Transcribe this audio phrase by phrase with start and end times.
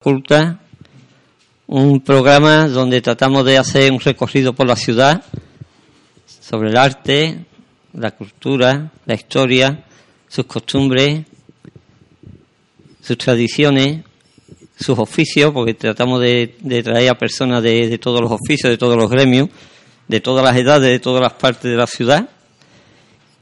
[0.00, 0.60] Culta,
[1.66, 5.24] un programa donde tratamos de hacer un recorrido por la ciudad
[6.24, 7.46] sobre el arte,
[7.94, 9.84] la cultura, la historia,
[10.28, 11.24] sus costumbres,
[13.02, 14.04] sus tradiciones,
[14.78, 19.10] sus oficios, porque tratamos de, traer a personas de, todos los oficios, de todos los
[19.10, 19.48] gremios,
[20.06, 22.28] de todas las edades, de todas las partes de la ciudad.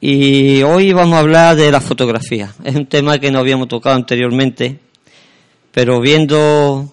[0.01, 2.55] Y hoy vamos a hablar de la fotografía.
[2.65, 4.86] Es un tema que no habíamos tocado anteriormente
[5.77, 6.91] pero viendo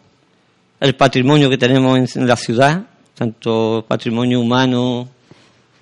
[0.82, 5.08] el patrimonio que tenemos en, la ciudad, tanto patrimonio humano,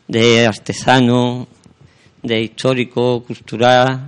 [0.08, 1.47] de artesano,
[2.21, 4.05] de histórico, cultural,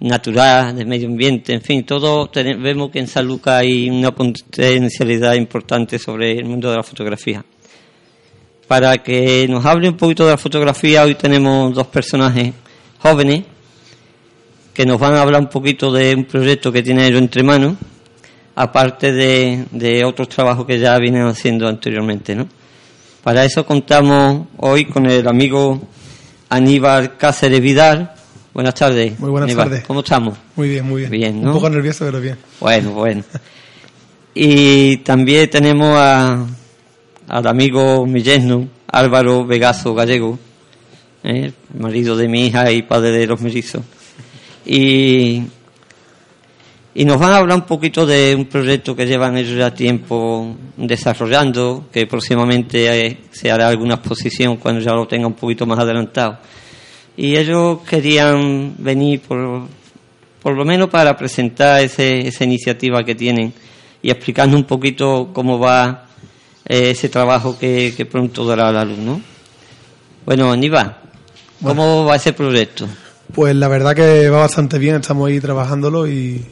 [0.00, 5.32] natural, de medio ambiente, en fin, todo vemos que en San Lucas hay una potencialidad
[5.32, 7.42] importante sobre el mundo de la fotografía.
[8.68, 12.52] Para que nos hable un poquito de la fotografía, hoy tenemos dos personajes
[12.98, 13.44] jóvenes
[14.74, 17.76] que nos van a hablar un poquito de un proyecto que tiene ellos entre manos
[18.54, 22.48] aparte de, de otros trabajos que ya vienen haciendo anteriormente, ¿no?
[23.22, 25.80] Para eso contamos hoy con el amigo
[26.50, 28.12] Aníbal Cáceres Vidal.
[28.52, 29.18] Buenas tardes.
[29.18, 29.84] Muy buenas tardes.
[29.84, 30.36] ¿Cómo estamos?
[30.54, 31.46] Muy bien, muy bien.
[31.46, 32.36] Un poco nervioso, pero bien.
[32.60, 33.24] Bueno, bueno.
[34.34, 36.46] y también tenemos a,
[37.28, 40.38] al amigo Millesno, Álvaro Vegazo Gallego,
[41.22, 41.50] ¿eh?
[41.78, 43.82] marido de mi hija y padre de los mellizos.
[44.66, 45.44] Y
[46.96, 50.54] y nos van a hablar un poquito de un proyecto que llevan ellos ya tiempo
[50.76, 55.80] desarrollando, que próximamente eh, se hará alguna exposición cuando ya lo tenga un poquito más
[55.80, 56.38] adelantado.
[57.16, 59.66] Y ellos querían venir por,
[60.40, 63.52] por lo menos para presentar ese, esa iniciativa que tienen
[64.00, 66.06] y explicarnos un poquito cómo va
[66.64, 69.20] eh, ese trabajo que, que, pronto dará la luz, ¿no?
[70.24, 70.96] Bueno, Aníbal,
[71.60, 72.86] ¿cómo va ese proyecto?
[73.34, 76.44] Pues la verdad que va bastante bien, estamos ahí trabajándolo y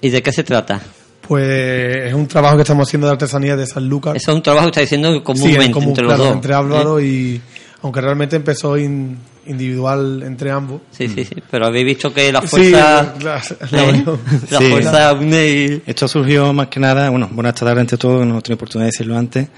[0.00, 0.80] ¿Y de qué se trata?
[1.26, 4.14] Pues es un trabajo que estamos haciendo de artesanía de San Lucas.
[4.16, 6.32] Eso es un trabajo que está diciendo comúnmente entre los dos.
[6.32, 7.06] Entre Álvaro ¿eh?
[7.06, 7.40] y.
[7.82, 10.80] Aunque realmente empezó individual entre ambos.
[10.90, 11.36] Sí, sí, sí.
[11.50, 13.14] Pero habéis visto que la fuerza.
[13.18, 14.70] Sí, la, ¿eh?
[14.70, 17.10] fuerza une Esto surgió más que nada.
[17.10, 19.48] Bueno, buenas tardes ante todo, no he tenido oportunidad de decirlo antes.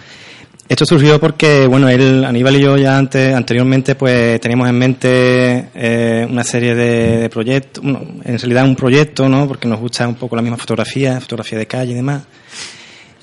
[0.69, 5.69] Esto surgió porque, bueno, él, Aníbal y yo ya antes, anteriormente, pues teníamos en mente
[5.75, 9.49] eh, una serie de, proyectos, en realidad un proyecto, ¿no?
[9.49, 12.23] Porque nos gusta un poco la misma fotografía, fotografía de calle y demás.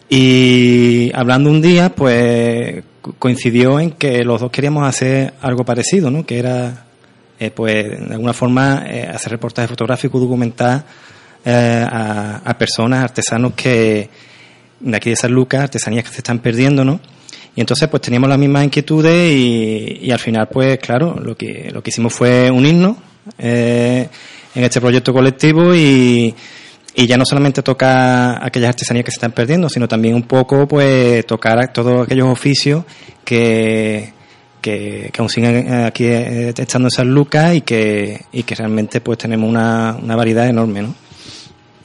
[0.09, 2.83] Y hablando un día, pues
[3.19, 6.25] coincidió en que los dos queríamos hacer algo parecido, ¿no?
[6.25, 6.87] Que era,
[7.39, 10.83] eh, pues, de alguna forma, eh, hacer reportajes fotográficos, documentar
[11.45, 14.09] a, a personas, artesanos que,
[14.79, 16.99] de aquí de San Lucas, artesanías que se están perdiendo, ¿no?
[17.55, 21.81] Y entonces pues teníamos las mismas inquietudes y, al final pues claro, lo que, lo
[21.81, 22.97] que hicimos fue unirnos
[23.37, 24.07] eh,
[24.53, 26.35] en este proyecto colectivo y,
[26.95, 30.67] y ya no solamente tocar aquellas artesanías que se están perdiendo, sino también un poco
[30.67, 32.83] pues tocar todos aquellos oficios
[33.23, 34.11] que,
[34.61, 38.99] que, que aún siguen aquí eh, estando en San Lucas y que, y que realmente
[38.99, 41.04] pues tenemos una, una variedad enorme, ¿no?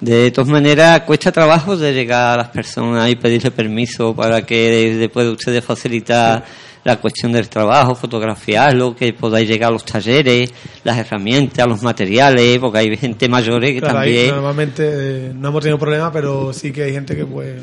[0.01, 4.97] De todas maneras, cuesta trabajo de llegar a las personas y pedirle permiso para que
[4.97, 6.43] después de ustedes facilitar
[6.85, 10.51] la cuestión del trabajo, fotografiarlo, que podáis llegar a los talleres,
[10.85, 14.31] las herramientas, los materiales, porque hay gente mayor que también.
[14.31, 17.61] normalmente eh, no hemos tenido problemas, pero sí que hay gente que pues,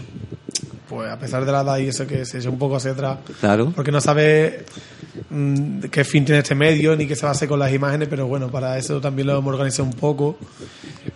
[0.88, 3.18] pues a pesar de la edad y eso que se echa un poco hacia atrás,
[3.40, 3.72] claro.
[3.76, 4.64] porque no sabe
[5.30, 8.08] Mm, qué fin tiene este medio ni qué se va a hacer con las imágenes,
[8.08, 10.38] pero bueno, para eso también lo hemos organizado un poco.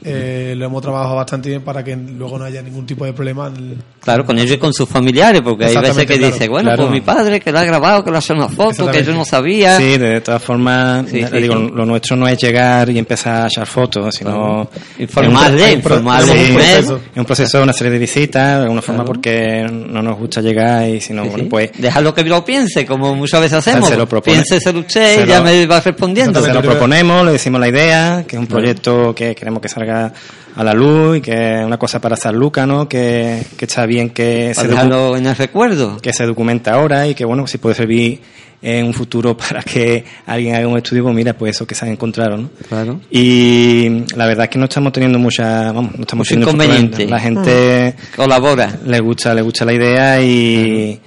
[0.03, 3.51] Eh, lo hemos trabajado bastante bien para que luego no haya ningún tipo de problema.
[3.99, 7.01] Claro, con ellos y con sus familiares, porque hay veces que dice, bueno, pues mi
[7.01, 9.77] padre que lo ha grabado, que lo ha hecho una foto, que yo no sabía.
[9.77, 14.15] Sí, de todas formas, digo, lo nuestro no es llegar y empezar a echar fotos,
[14.15, 16.79] sino informarle, informarle.
[16.79, 20.89] Es un proceso, una serie de visitas, de alguna forma porque no nos gusta llegar
[20.89, 21.71] y si no, bueno, pues.
[21.77, 24.41] Dejarlo que lo piense, como muchas veces hacemos se lo propone.
[24.41, 26.41] usted y ya me va respondiendo.
[26.41, 29.90] Se lo proponemos, le decimos la idea, que es un proyecto que queremos que salga
[29.91, 32.87] a la luz y que es una cosa para San Lucas, ¿no?
[32.87, 35.97] Que, que está bien que se en el recuerdo.
[35.97, 38.21] Que se documenta ahora y que, bueno, si puede servir
[38.61, 41.85] en un futuro para que alguien haga un estudio, pues mira, pues eso que se
[41.85, 42.49] han encontrado, ¿no?
[42.67, 43.01] Claro.
[43.09, 47.07] Y la verdad es que no estamos teniendo mucha, vamos, no estamos teniendo inconveniente.
[47.07, 48.79] La gente que colabora.
[48.85, 50.99] Le gusta, le gusta la idea y,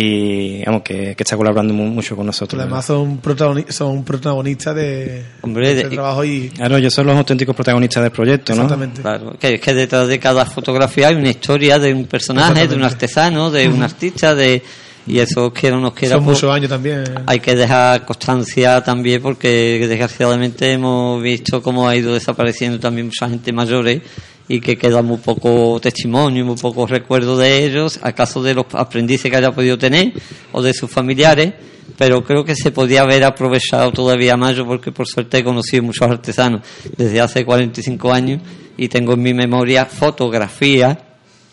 [0.00, 2.60] y vamos, que, que está colaborando mu- mucho con nosotros.
[2.62, 7.16] Además son, protagoni- son protagonistas de, Hombre, de de- trabajo y Claro, ellos son los
[7.16, 8.62] auténticos protagonistas del proyecto, ¿no?
[8.62, 9.02] exactamente.
[9.02, 12.76] Claro, que es que detrás de cada fotografía hay una historia de un personaje, de
[12.76, 14.62] un artesano, de un artista, de
[15.04, 16.16] y eso quiera o no quiera.
[16.16, 17.02] Son muchos años también.
[17.26, 23.28] hay que dejar constancia también porque desgraciadamente hemos visto cómo ha ido desapareciendo también mucha
[23.28, 24.02] gente mayores
[24.48, 29.30] y que queda muy poco testimonio, muy poco recuerdo de ellos, acaso de los aprendices
[29.30, 30.12] que haya podido tener
[30.52, 31.52] o de sus familiares,
[31.96, 35.82] pero creo que se podía haber aprovechado todavía más yo porque por suerte he conocido
[35.82, 36.62] muchos artesanos
[36.96, 38.40] desde hace 45 años
[38.76, 40.98] y tengo en mi memoria fotografías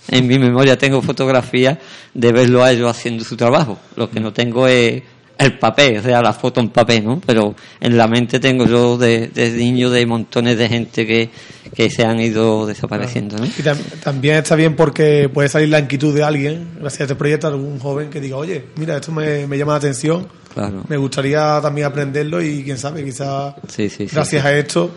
[0.07, 1.77] en mi memoria tengo fotografías
[2.13, 3.79] de verlo a ellos haciendo su trabajo.
[3.95, 5.01] Lo que no tengo es
[5.37, 7.21] el papel, o sea, la foto en papel, ¿no?
[7.25, 11.29] Pero en la mente tengo yo de, de niño de montones de gente que,
[11.75, 13.45] que se han ido desapareciendo, ¿no?
[13.45, 17.15] Y tam- también está bien porque puede salir la inquietud de alguien, gracias a este
[17.15, 20.83] proyecto, algún joven que diga, oye, mira, esto me, me llama la atención, Claro.
[20.87, 24.47] me gustaría también aprenderlo y quién sabe, quizás Sí, sí, sí, gracias sí.
[24.47, 24.91] a esto...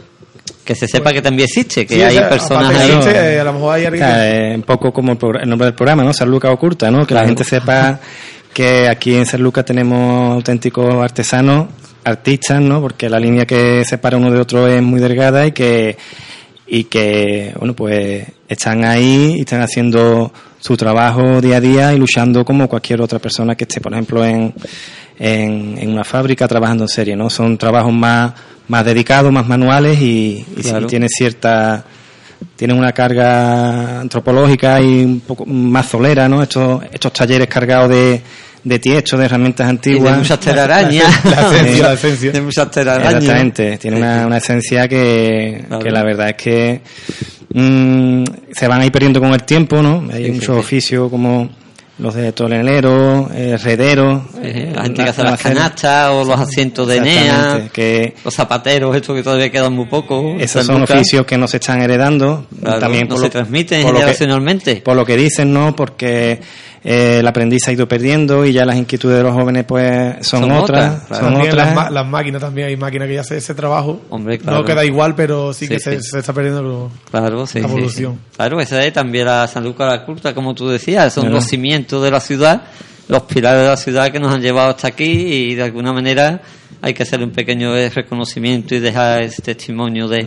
[0.65, 2.91] Que se sepa que también existe, que Sí, hay o sea, personas aparte ahí.
[2.99, 4.05] existe, eh, a lo mejor hay alguien...
[4.07, 6.13] Claro, eh, un poco como el, el nombre del programa, ¿no?
[6.13, 7.07] San Lucas Oculta, ¿no?
[7.07, 7.99] Que la gente sepa
[8.55, 11.69] que aquí en San Lucas tenemos auténticos artesanos,
[12.05, 12.81] artistas, ¿no?
[12.83, 15.97] Porque la línea que separa uno de otro es muy delgada y que,
[16.69, 21.99] y que, bueno, pues están ahí y están haciendo su trabajo día a día y
[21.99, 24.53] luchando como cualquier otra persona que esté, por ejemplo, en,
[25.19, 27.31] en, en una fábrica trabajando en serie, ¿no?
[27.31, 28.33] Son trabajos más,
[28.69, 30.87] más dedicados, más manuales y, y sí Claro.
[30.87, 31.85] tienen cierta
[32.55, 36.43] tienen una carga antropológica y un poco más zolera, ¿no?
[36.43, 38.21] Estos, estos talleres cargados de,
[38.65, 40.13] de tiesto, de herramientas Y antiguas.
[40.13, 41.25] de muchas telarañas.
[41.25, 42.33] La esencia, la esencia.
[42.33, 43.15] De muchas telarañas.
[43.15, 46.81] Exactamente, tiene una, una esencia que, que la verdad es que
[47.55, 50.05] mm, se van a ir perdiendo con el tiempo, ¿no?
[50.13, 50.61] Hay Sí, muchos sí.
[50.61, 51.49] oficios como
[51.99, 54.25] los de tolenero, eh, redero.
[54.41, 57.23] Eh, La eh, gente que hace la- las la- canastas o los asientos de NEA,
[57.25, 60.37] Exactamente, que los zapateros, estos que todavía quedan muy poco.
[60.39, 62.47] esos son oficios que no se están heredando.
[62.63, 64.77] Claro, también no por se lo- transmiten por lo que- generacionalmente.
[64.77, 65.75] por lo que dicen, ¿no?
[65.75, 66.41] Porque
[66.85, 70.41] eh, el aprendiz ha ido perdiendo y ya las inquietudes de los jóvenes pues son,
[70.43, 70.63] Son otras,
[70.95, 71.25] otras, claro.
[71.25, 71.67] son También otras.
[71.67, 74.01] las, ma- las máquinas también, hay máquinas que ya hacen ese trabajo.
[74.11, 74.59] Hombre, claro.
[74.59, 76.11] No queda igual, pero sí, Sí, que Se, sí.
[76.11, 76.63] se está perdiendo.
[76.63, 78.15] lo- Claro, sí, La evolución.
[78.31, 78.37] sí.
[78.37, 81.37] Claro, esa es también la San Lucas la Curta, como tú decías, son Claro.
[81.37, 82.63] los cimientos de la ciudad,
[83.09, 86.41] los pilares de la ciudad que nos han llevado hasta aquí y de alguna manera
[86.81, 90.19] hay que hacer un pequeño reconocimiento y dejar ese testimonio de,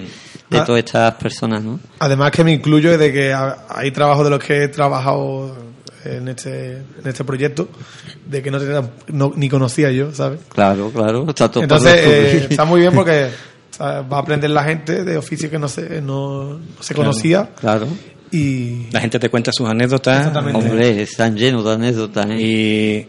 [0.50, 0.66] de Ah.
[0.66, 1.80] todas estas personas, ¿no?
[2.00, 5.56] Además que me incluyo de que ha- hay trabajos de los que he trabajado
[6.06, 7.70] en este, en este proyecto,
[8.26, 10.40] de que no, tenía- no- ni conocía yo, ¿sabes?
[10.50, 13.30] Claro, claro, está todo Entonces eh, está muy bien porque
[13.72, 14.12] ¿sabes?
[14.12, 17.88] va a aprender la gente de oficio que no se, no, no se conocía Claro,
[18.32, 20.20] y La gente te cuenta sus anécdotas.
[20.20, 20.58] Exactamente.
[20.60, 22.42] hombre, están llenos de anécdotas, ¿eh?
[22.42, 23.08] Y,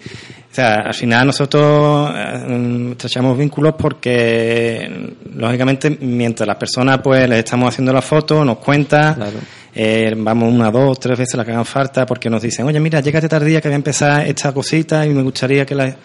[0.50, 7.38] o sea, al final nosotros eh, estrechamos vínculos porque, lógicamente, mientras las personas pues les
[7.38, 9.38] estamos haciendo la foto, nos cuentan, Claro.
[9.74, 13.00] Eh, vamos una, dos, tres veces las que hagan falta porque nos dicen, oye, mira,
[13.00, 15.96] llégate tardía que voy a empezar esta cosita y me gustaría que la...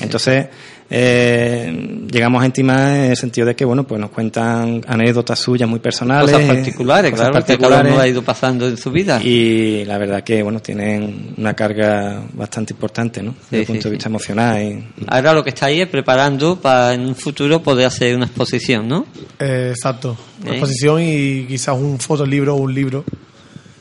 [0.00, 0.46] Entonces,
[0.90, 5.68] eh, llegamos a intimar en el sentido de que, bueno, pues nos cuentan anécdotas suyas
[5.68, 6.30] muy personales.
[6.32, 7.92] Cosas particulares, cosas claro, que cada particulares.
[7.92, 9.22] uno ha ido pasando en su vida.
[9.22, 13.34] Y la verdad que, bueno, tienen una carga bastante importante, ¿no?
[13.50, 14.12] Desde Sí, el punto sí, de vista sí.
[14.12, 14.62] emocional.
[14.62, 18.26] Y, Ahora lo que está ahí es preparando para en un futuro poder hacer una
[18.26, 19.06] exposición, ¿no?
[19.38, 20.54] eh, exacto, una ¿Eh?
[20.54, 23.04] exposición y quizás un fotolibro o un libro.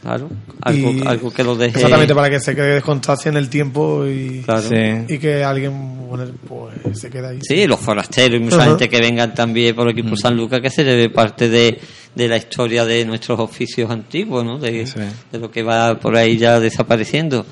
[0.01, 0.29] Claro,
[0.61, 1.75] algo, Y- algo que lo deje.
[1.77, 4.61] Exactamente, para que se quede constancia en el tiempo y, Claro.
[4.69, 4.75] Sí.
[5.13, 7.39] y que alguien bueno, pues, se quede ahí.
[7.41, 10.69] Sí, los forasteros y mucha gente que vengan también por aquí por San Lucas que
[10.69, 11.77] se debe parte de,
[12.15, 14.57] de la historia de nuestros oficios antiguos, ¿no?
[14.57, 14.85] De,
[15.33, 17.45] lo que va por ahí ya desapareciendo.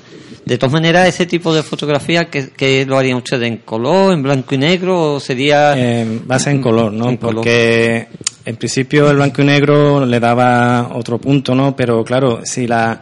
[0.46, 4.22] De todas maneras, ese tipo de fotografía, que, que lo harían ustedes en color, en
[4.22, 7.10] blanco y negro, o sería Eh, va a ser en color, ¿no?
[7.10, 7.44] En color.
[8.46, 11.74] En principio el blanco y negro le daba otro punto, ¿no?
[11.76, 13.00] Pero claro, si la,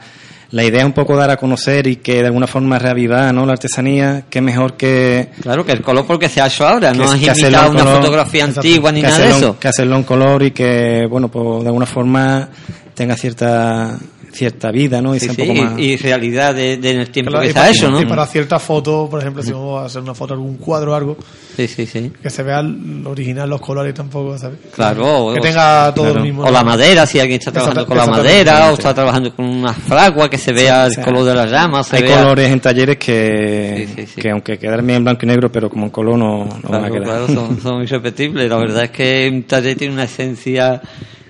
[0.50, 3.44] la idea es un poco dar a conocer y que de alguna forma reavivar, ¿no?
[3.44, 7.04] La artesanía, qué mejor que, Claro, que el color porque se ha hecho ahora, no
[7.18, 9.58] Que- hacerlo imitar en una color, fotografía antigua ni nada de eso.
[9.58, 12.48] que hacerlo en color y que, bueno, pues de alguna forma
[12.94, 13.98] tenga cierta
[14.34, 15.14] cierta vida, ¿no?
[15.14, 15.78] Y Sí, sea un sí, poco más...
[15.78, 18.00] y, y realidad de, de en el tiempo Claro, que ha para- hecho, ¿no?
[18.00, 20.94] Y para ciertas fotos, por ejemplo, si vamos a hacer una foto algún cuadro o
[20.94, 21.16] algo,
[21.56, 22.10] Sí, sí, sí.
[22.20, 24.58] que se vea el original, los colores tampoco, ¿sabes?
[24.74, 26.18] Claro, Que o- tenga todo claro.
[26.18, 26.42] el mismo.
[26.44, 29.72] O la madera, si alguien está trabajando con la madera, o está trabajando con una
[29.72, 32.18] fragua, que se vea el sea, color de las llamas, se Hay vea...
[32.22, 34.20] colores en talleres que, Sí, sí, sí.
[34.20, 36.88] que aunque quedarme en blanco y negro, pero como en color no, no van a
[36.88, 37.04] Claro, quedar.
[37.04, 38.48] claro, son, son irrepetibles.
[38.48, 40.80] La verdad es que un taller tiene una esencia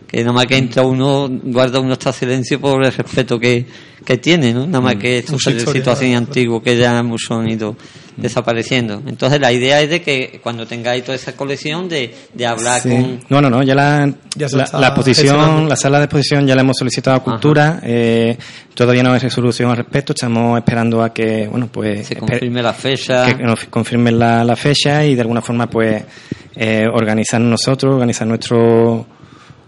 [0.07, 3.67] que nada más que entra uno, guarda uno está silencio por el respeto que,
[4.05, 4.67] que tiene, ¿no?
[4.67, 6.27] Nada más que estos Mucha historia, situaciones claro.
[6.29, 7.77] antiguas que ya hemos ido
[8.17, 9.03] desapareciendo.
[9.07, 12.89] Entonces la idea es de que cuando tengáis toda esa colección de, de hablar Sí.
[12.91, 13.21] con...
[13.29, 16.61] No, no, no, ya la, Ya la, la exposición, la sala de exposición ya la
[16.61, 17.81] hemos solicitado a Cultura.
[17.83, 18.37] eh,
[18.75, 20.13] todavía no hay resolución al respecto.
[20.13, 22.07] Estamos esperando a que, bueno, pues.
[22.07, 23.35] Se confirme la fecha.
[23.37, 26.05] que nos confirmen la, la fecha y de alguna forma, pues,
[26.55, 29.07] eh, organizar nosotros, organizar nuestro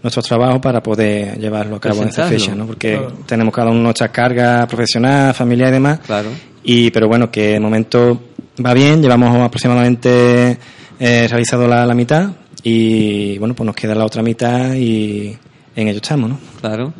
[0.03, 2.65] nuestro trabajo para poder llevarlo a cabo en esa fecha, ¿no?
[2.65, 3.13] Porque Claro.
[3.25, 5.99] tenemos cada uno nuestra carga profesional, familiar y demás.
[6.05, 6.29] Claro.
[6.63, 8.21] Y, pero bueno, que de momento
[8.65, 10.57] va bien, llevamos aproximadamente
[10.99, 12.29] eh, realizado la, la mitad
[12.63, 15.37] y bueno, pues nos queda la otra mitad y
[15.75, 16.39] en ello estamos, ¿no?
[16.59, 16.93] Claro.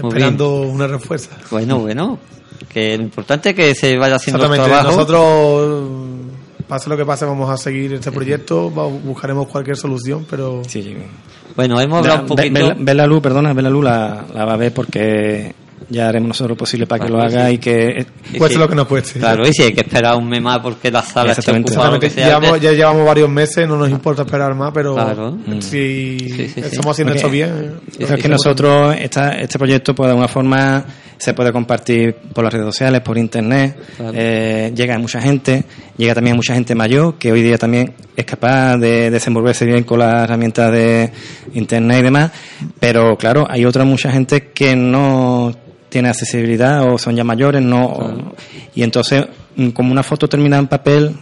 [0.00, 1.36] Muy Esperando una respuesta.
[1.50, 2.18] Bueno, bueno.
[2.68, 4.88] Que lo importante es que se vaya haciendo el trabajo.
[4.92, 5.90] Nosotros,
[6.66, 8.72] pase lo que pase, vamos a seguir este proyecto.
[8.74, 10.96] va- Buscaremos cualquier solución, pero Sí.
[11.56, 12.68] Bueno, hemos hablado un Ve- poquito...
[12.68, 15.54] ve- ve la luz, perdona, ve la luz la, la va a ver porque
[15.90, 17.54] ya haremos nosotros lo posible para que Claro, lo haga sí.
[17.54, 18.06] y que
[18.38, 19.18] cueste si- lo que nos cueste.
[19.18, 21.72] Claro, y si hay que esperar un mes más porque la sala está Exactamente.
[21.72, 25.36] ocupada Llevamos- ya llevamos varios meses, no nos importa esperar más, pero Claro.
[25.60, 26.60] si Sí, sí, sí.
[26.60, 27.74] estamos haciendo esto bien.
[27.90, 28.28] Sí, sí, es que sí.
[28.28, 30.84] nosotros, esta, este proyecto, pues de alguna forma
[31.18, 34.12] se puede compartir por las redes sociales, por internet, Claro.
[34.16, 35.64] eh, llega a mucha gente,
[36.02, 39.84] llega también a mucha gente mayor que hoy día también es capaz de desenvolverse bien
[39.84, 41.10] con las herramientas de
[41.54, 42.30] internet y demás,
[42.80, 45.52] pero claro, hay otra mucha gente que no
[45.88, 48.34] tiene accesibilidad o son ya mayores, no, o-
[48.74, 51.12] y entonces mm, como una foto terminada en papel,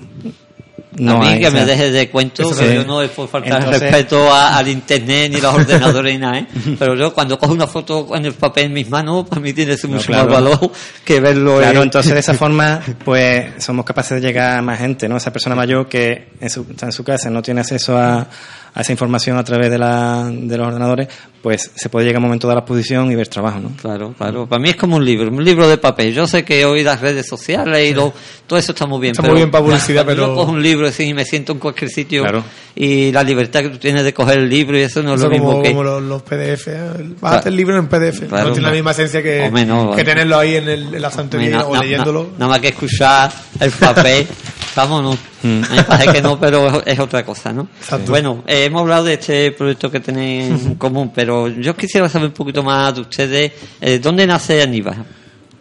[0.96, 2.74] no a mí hay, que me dejes de cuento, que sí.
[2.74, 6.38] yo no es por faltar Entonces- respeto a- al internet ni los ordenadores ni nada,
[6.38, 6.46] ¿eh?
[6.78, 9.76] pero yo cuando cojo una foto en el papel en mis manos, para mí tiene
[9.88, 10.24] mucho claro.
[10.30, 10.72] más valor
[11.04, 14.78] que verlo Claro, en- entonces de esa forma, pues somos capaces de llegar a más
[14.78, 15.16] gente, ¿no?
[15.16, 18.26] Esa persona mayor que en su, está en su casa, no tiene acceso a,
[18.72, 21.08] a esa información a través de, la, de los ordenadores,
[21.42, 23.70] pues se puede llegar a un momento de la exposición y ver trabajo, ¿no?
[23.80, 24.46] Claro, claro.
[24.46, 26.12] Para mí es como un libro, un libro de papel.
[26.14, 28.12] Yo sé que hoy las redes sociales y lo,
[28.46, 29.12] todo eso está muy bien.
[29.12, 31.52] Está pero muy bien para publicidad, pero- Yo cojo un libro así, y me siento
[31.52, 32.44] en cualquier sitio Claro.
[32.74, 35.28] y la libertad que tú tienes de coger el libro y eso no es Eso
[35.28, 35.70] lo mismo como, que...
[35.70, 36.68] como los, los PDF.
[36.68, 36.80] ¿eh?
[37.20, 38.28] Bájate el libro en PDF.
[38.28, 40.04] Claro, no tiene la misma esencia que, Hombre, no, que vale.
[40.04, 42.22] tenerlo ahí en, el, en la estantería Na- o na- leyéndolo.
[42.24, 44.26] na- Nada más que escuchar el papel,
[44.76, 45.18] vámonos.
[45.42, 45.60] Mm.
[45.74, 47.68] Me parece que no, pero es, otra cosa, ¿no?
[47.80, 48.10] Exacto.
[48.10, 52.28] Bueno, eh, hemos hablado de este proyecto que tenéis en común, pero yo quisiera saber
[52.28, 53.52] un poquito más de ustedes.
[53.80, 55.04] Eh, ¿Dónde nace Aníbal?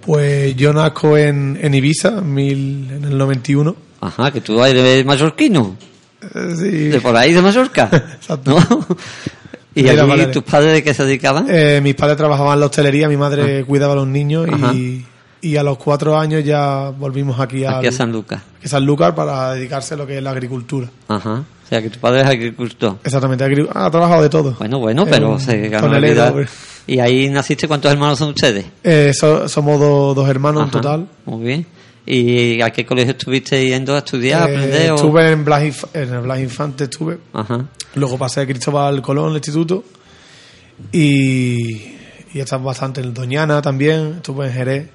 [0.02, 3.76] Pues yo nazco en, en Ibiza en, mil, en el 91.
[4.02, 5.76] Ajá, que tú eres mallorquino.
[6.22, 6.70] Eh, sí.
[6.90, 7.90] De por ahí, de Mallorca.
[8.16, 8.60] Exacto.
[8.60, 8.88] ¿No?
[9.76, 11.46] ¿Y Mira, allí tus padres de qué se dedicaban?
[11.50, 14.74] Eh, mis padres trabajaban en la hostelería, mi madre cuidaba a los niños Ajá.
[14.74, 15.06] y,
[15.42, 18.42] y a los cuatro años ya volvimos aquí, Aquí a San Lucas.
[18.60, 20.90] que es Sanlúcar para dedicarse a lo que es la agricultura.
[21.08, 21.44] Ajá.
[21.66, 22.98] O sea, que tu padre es agricultor.
[23.04, 23.44] Exactamente,
[23.74, 24.56] ah, ha trabajado de todo.
[24.58, 25.88] Bueno, bueno, Eh, pero un se ganó.
[26.88, 27.68] ¿Y ahí naciste?
[27.68, 28.66] ¿Cuántos hermanos son ustedes?
[28.84, 31.08] Eh, so- somos do- dos hermanos en total.
[31.26, 31.66] Muy bien.
[32.08, 34.92] ¿Y a qué colegio estuviste yendo a estudiar, a Eh, aprender?
[34.92, 37.20] o- estuve en Blas, Inf- en el Blas Infante, estuve.
[37.34, 37.66] Ajá.
[37.94, 39.84] Luego pasé a Cristóbal Colón, el instituto.
[40.92, 41.62] Y,
[42.34, 44.14] y he estado bastante en Doñana también.
[44.18, 44.90] Estuve en Jerez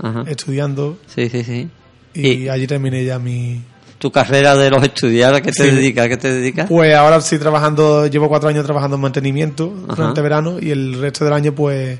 [0.00, 0.24] Ajá.
[0.28, 0.98] estudiando.
[1.06, 1.68] Sí, sí, sí.
[2.14, 3.60] Y, Y- allí terminé ya mi.
[3.98, 5.70] ¿Tu carrera de los estudiar a qué te Sí.
[5.70, 6.06] dedicas?
[6.06, 6.66] ¿A qué te dedicas?
[6.68, 9.94] Pues ahora sí trabajando, llevo cuatro años trabajando en mantenimiento Ajá.
[9.96, 11.98] durante verano y el resto del año pues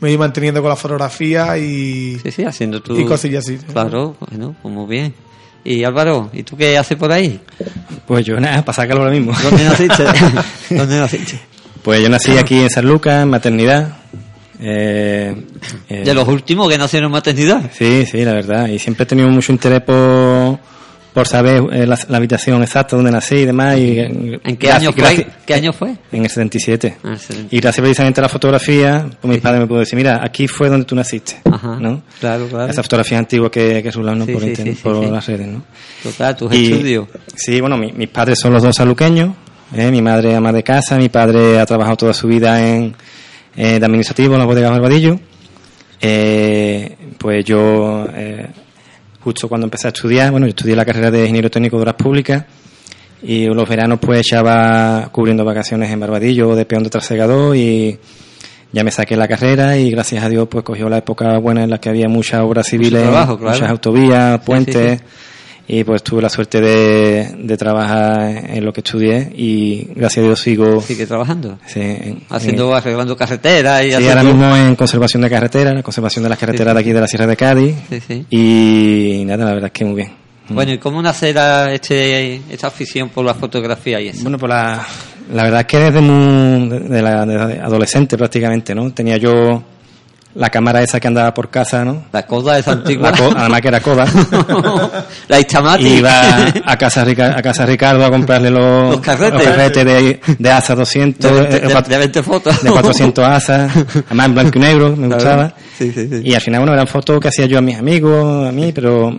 [0.00, 2.98] me voy manteniendo con la fotografía y, Sí, sí, haciendo tu...
[2.98, 3.58] y cosillas así.
[3.58, 5.14] Claro, bueno, pues muy bien.
[5.64, 7.40] Y Álvaro, ¿y tú qué haces por ahí?
[8.06, 9.32] Pues yo nada, para sacarlo ahora mismo.
[9.42, 10.04] ¿Dónde naciste?
[10.70, 11.38] ¿Dónde naciste?
[11.82, 13.98] Pues yo nací aquí en San Lucas, en maternidad.
[14.60, 15.34] Eh,
[15.88, 17.70] eh, De los últimos que nacieron en maternidad.
[17.72, 18.68] Sí, sí, la verdad.
[18.68, 20.58] Y siempre he tenido mucho interés por,
[21.12, 23.76] por saber eh, la, la habitación exacta donde nací y demás.
[23.78, 25.26] Y, ¿En qué año fue?
[25.44, 25.96] ¿Qué año fue?
[26.12, 26.96] En el 77.
[27.02, 27.56] Ah, el 77.
[27.56, 30.68] Y gracias precisamente a la fotografía, pues mis padres me pueden decir, mira, aquí fue
[30.68, 31.36] donde tú naciste.
[31.50, 31.76] Ajá.
[31.80, 32.02] ¿no?
[32.20, 32.70] Claro, claro.
[32.70, 34.24] Esas fotografías antiguas que, que ¿no?
[34.26, 35.10] Sí, por, sí, internet, sí, sí, por sí.
[35.10, 35.62] las redes, ¿no?
[36.02, 37.08] Total, tus Y- estudios.
[37.34, 39.30] Sí, bueno, mi- mis padres son los dos saluqueños.
[39.74, 39.90] ¿eh?
[39.90, 42.94] Mi madre ama de casa, mi padre ha trabajado toda su vida en
[43.56, 45.18] eh, de administrativo en la bodega Barbadillo.
[46.00, 48.46] Eh, pues yo, eh,
[49.20, 51.94] justo cuando empecé a estudiar, bueno, yo estudié la carrera de ingeniero técnico de obras
[51.94, 52.44] públicas
[53.22, 57.98] y los veranos pues echaba cubriendo vacaciones en Barbadillo de peón de trasegador y
[58.70, 61.70] ya me saqué la carrera y gracias a Dios pues cogió la época buena en
[61.70, 63.54] la que había muchas obras civiles, trabajo, claro.
[63.54, 65.04] muchas autovías, Sí, puentes sí,
[65.66, 70.26] y pues tuve la suerte de, de trabajar en lo que estudié y gracias a
[70.26, 71.58] Dios sigo Sigue trabajando.
[71.66, 74.10] sí, en- Haciendo, arreglando carreteras y en- sí, haciendo...
[74.20, 77.06] ahora mismo en conservación de carreteras, la conservación de las carreteras de aquí de la
[77.08, 78.26] Sierra de Cádiz Sí, sí.
[78.30, 80.12] y nada, la verdad es que muy bien.
[80.50, 84.22] Bueno, ¿y cómo nace la- este, esta afición por la fotografía y eso?
[84.22, 84.86] Bueno, pues la,
[85.32, 88.92] La verdad es que desde muy, de, la, de adolescente prácticamente, ¿no?
[88.92, 89.62] Tenía yo
[90.34, 92.04] la cámara esa que andaba por casa, ¿no?
[92.12, 93.10] La coda esa antigua.
[93.12, 94.04] La co- además que era coda.
[95.28, 95.86] la Istamati.
[95.86, 99.42] Iba a casa, Rica- a casa Ricardo a comprarle los, Los carretes.
[99.42, 102.62] carretes de, de ASA 200, de, eh, de- de- cuatro- de 20 fotos.
[102.62, 103.72] de 400 asas,
[104.06, 105.52] además en blanco y negro, me gustaba.
[105.78, 106.20] Sí, sí, sí.
[106.24, 109.16] Y al final, bueno, eran fotos que hacía yo a mis amigos, a mí, pero...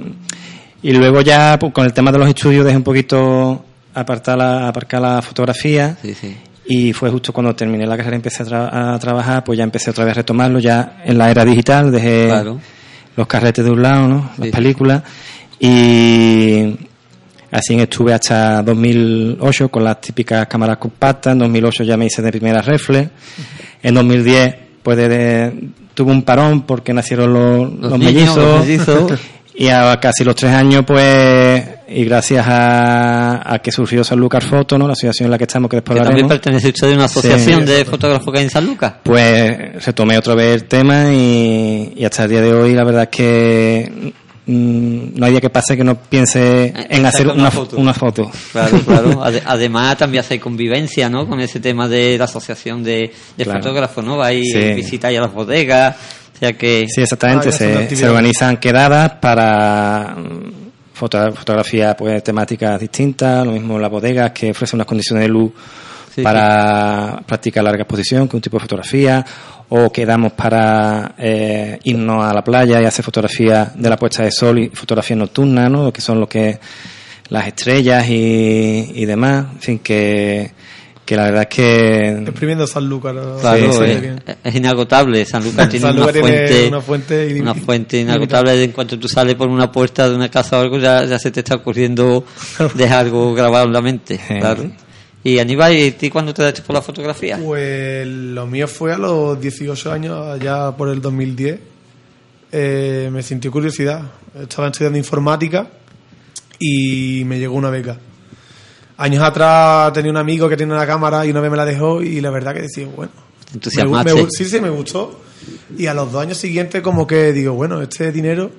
[0.82, 4.68] Y luego ya, pues, con el tema de los estudios, dejé un poquito apartar la,
[4.68, 5.98] aparcar la fotografía.
[6.02, 6.38] Sí, sí.
[6.68, 9.64] Y fue justo cuando terminé la carrera y empecé a, tra- a trabajar, pues ya
[9.64, 12.60] empecé otra vez a retomarlo, ya en la era digital, dejé Claro.
[13.16, 14.32] los carretes de un lado, ¿no?
[14.38, 14.52] Las Sí.
[14.52, 15.04] películas.
[15.60, 16.76] Y
[17.52, 21.34] así estuve hasta 2008 con las típicas cámaras compactas.
[21.34, 23.10] En 2008 ya me hice de primera reflex.
[23.82, 28.38] En 2010, pues de- tuve un parón porque nacieron los, Los los niños, mellizos.
[28.38, 29.20] los mellizos.
[29.58, 31.65] Y a casi los tres años, pues,
[31.96, 34.86] y gracias a, a que surgió San Lucas Foto, ¿no?
[34.88, 37.62] La asociación en la que estamos, que después Que también pertenece usted a una asociación
[37.62, 37.74] Sí.
[37.74, 38.94] de fotógrafos que hay en San Lucas.
[39.04, 43.04] pues retomé otra vez el tema y, y hasta el día de hoy la verdad
[43.04, 44.14] es que
[44.46, 47.78] mm, no hay día que pase que no piense en sacar hacer una una, foto.
[47.78, 48.32] una foto.
[48.52, 49.10] Claro, claro.
[49.26, 51.28] Ade- Además, también hace convivencia, ¿no?
[51.28, 53.62] Con ese tema de la asociación de, de Claro.
[53.62, 54.18] fotógrafos, ¿no?
[54.18, 54.74] Va y Sí.
[54.74, 55.96] visitáis a las bodegas.
[56.36, 56.86] O sea que.
[56.94, 57.48] Sí, exactamente.
[57.50, 60.16] Ah, se, organizan quedadas para
[60.96, 65.52] foto- fotografía, pues temáticas distintas, lo mismo las bodegas que ofrecen unas condiciones de luz
[66.16, 69.26] Sí, para practicar larga exposición, que un tipo de fotografía,
[69.68, 74.32] o quedamos para eh, irnos a la playa y hacer fotografía de la puesta de
[74.32, 75.92] sol y fotografía nocturna, ¿no?
[75.92, 76.58] que son lo que
[77.28, 80.52] las estrellas y, y demás, en fin, que,
[81.06, 83.14] que la verdad es que Exprimiendo San Lucas.
[83.14, 83.38] ¿no?
[83.38, 85.24] Claro, Sí, es, es inagotable.
[85.26, 88.64] San Lucas tiene San una tiene fuente, una fuente ilim- una fuente inagotable.
[88.64, 91.30] En cuanto tú sales por una puerta de una casa o algo, ya, ya se
[91.32, 92.26] te está ocurriendo
[92.76, 94.20] dejar algo grabado en la mente.
[94.28, 94.70] Claro.
[95.24, 97.40] Y Aníbal, ¿y ti cuándo te das por la fotografía?
[97.44, 101.60] Pues lo mío fue a los 18 años, allá por el 2010.
[102.52, 104.02] Eh, me sintió curiosidad.
[104.40, 105.68] Estaba estudiando informática
[106.60, 107.98] y me llegó una beca.
[108.98, 112.02] Años atrás tenía un amigo que tenía una cámara y una vez me la dejó
[112.02, 113.12] y la verdad que decía, bueno,
[113.54, 115.22] me, me sí, sí, me gustó.
[115.78, 118.50] Y a los dos años siguientes como que digo, bueno, este dinero,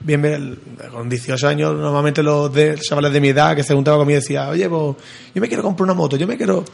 [0.00, 0.58] bien,
[0.92, 4.48] con 18 años normalmente los de, chavales de mi edad que se juntaban conmigo decían,
[4.48, 4.96] oye, pues
[5.34, 6.64] yo me quiero comprar una moto, yo me quiero...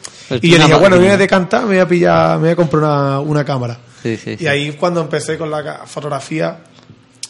[0.41, 0.97] Y yo dije, bueno, máquina.
[0.97, 3.79] voy a decantar, me voy a pillar, me voy a comprar una, una cámara.
[4.03, 4.47] Sí, sí, Y sí.
[4.47, 6.59] ahí cuando empecé con la fotografía,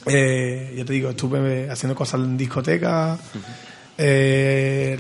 [0.05, 3.19] eh, yo te digo, estuve haciendo cosas en discotecas,
[3.97, 4.97] eh,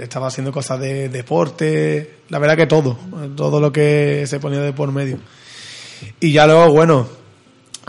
[0.00, 2.98] estaba haciendo cosas de deporte, la verdad que todo,
[3.36, 5.18] todo lo que se ponía de por medio.
[6.20, 7.06] Y ya luego, bueno,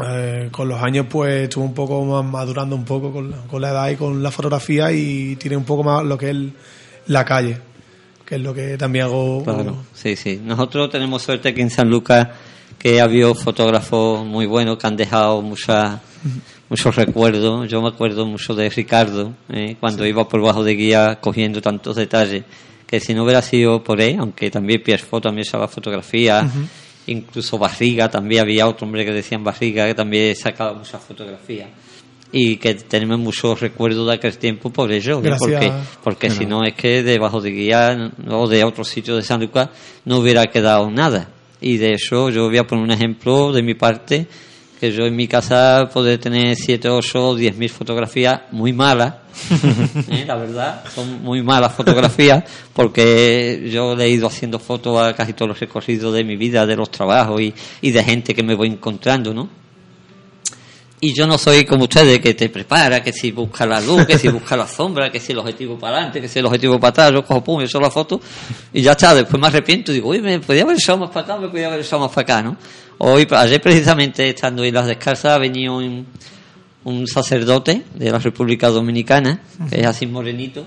[0.05, 3.61] eh, con los años pues estuve un poco más madurando un poco con la, con
[3.61, 6.53] la edad y con la fotografía y tiré un poco más lo que es el-
[7.07, 7.57] la calle,
[8.25, 9.43] que es lo que también hago.
[9.43, 10.39] Claro, sí, sí.
[10.43, 12.27] Nosotros tenemos suerte aquí en San Lucas
[12.79, 15.99] que ha habido fotógrafos muy buenos que han dejado muchas
[16.73, 17.69] muchos recuerdos.
[17.69, 19.75] Yo me acuerdo mucho de Ricardo, ¿eh?
[19.79, 22.45] cuando iba por bajo de guía cogiendo tantos detalles,
[22.87, 26.49] que si no hubiera sido por él, aunque también Pierre también sacaba fotografía,
[27.05, 31.69] incluso Barriga, también había otro hombre que decían Barriga, que también sacaba muchas fotografías.
[32.31, 35.21] Y que tenemos muchos recuerdos de aquel tiempo por ello.
[35.21, 35.39] Gracias.
[35.39, 35.71] porque
[36.03, 39.69] porque si no es que debajo de guía o de otro sitio de San Lucas
[40.05, 41.29] no hubiera quedado nada.
[41.61, 44.27] Y de eso yo voy a poner un ejemplo de mi parte,
[44.83, 49.13] que yo en mi casa puedo tener 7, 8 o 10 mil fotografías muy malas,
[50.11, 50.25] ¿eh?
[50.27, 52.43] la verdad, son muy malas fotografías,
[52.73, 56.65] porque yo le he ido haciendo fotos a casi todos los recorridos de mi vida,
[56.65, 59.47] de los trabajos y, y de gente que me voy encontrando, ¿no?
[60.99, 64.17] Y yo no soy como ustedes, que te prepara, que si busca la luz, que
[64.17, 66.89] si busca la sombra, que si el objetivo para adelante, que si el objetivo para
[66.89, 68.19] atrás, yo cojo pum, yo la foto
[68.73, 69.13] y ya está.
[69.15, 71.67] Después me arrepiento y digo, uy, me podía haber echado más para acá, me podía
[71.67, 72.57] haber echado más para acá, ¿no?
[73.05, 76.05] Hoy, ayer precisamente estando en las descalzas, ha venido un,
[76.85, 80.65] un sacerdote de la República Dominicana, que es así morenito,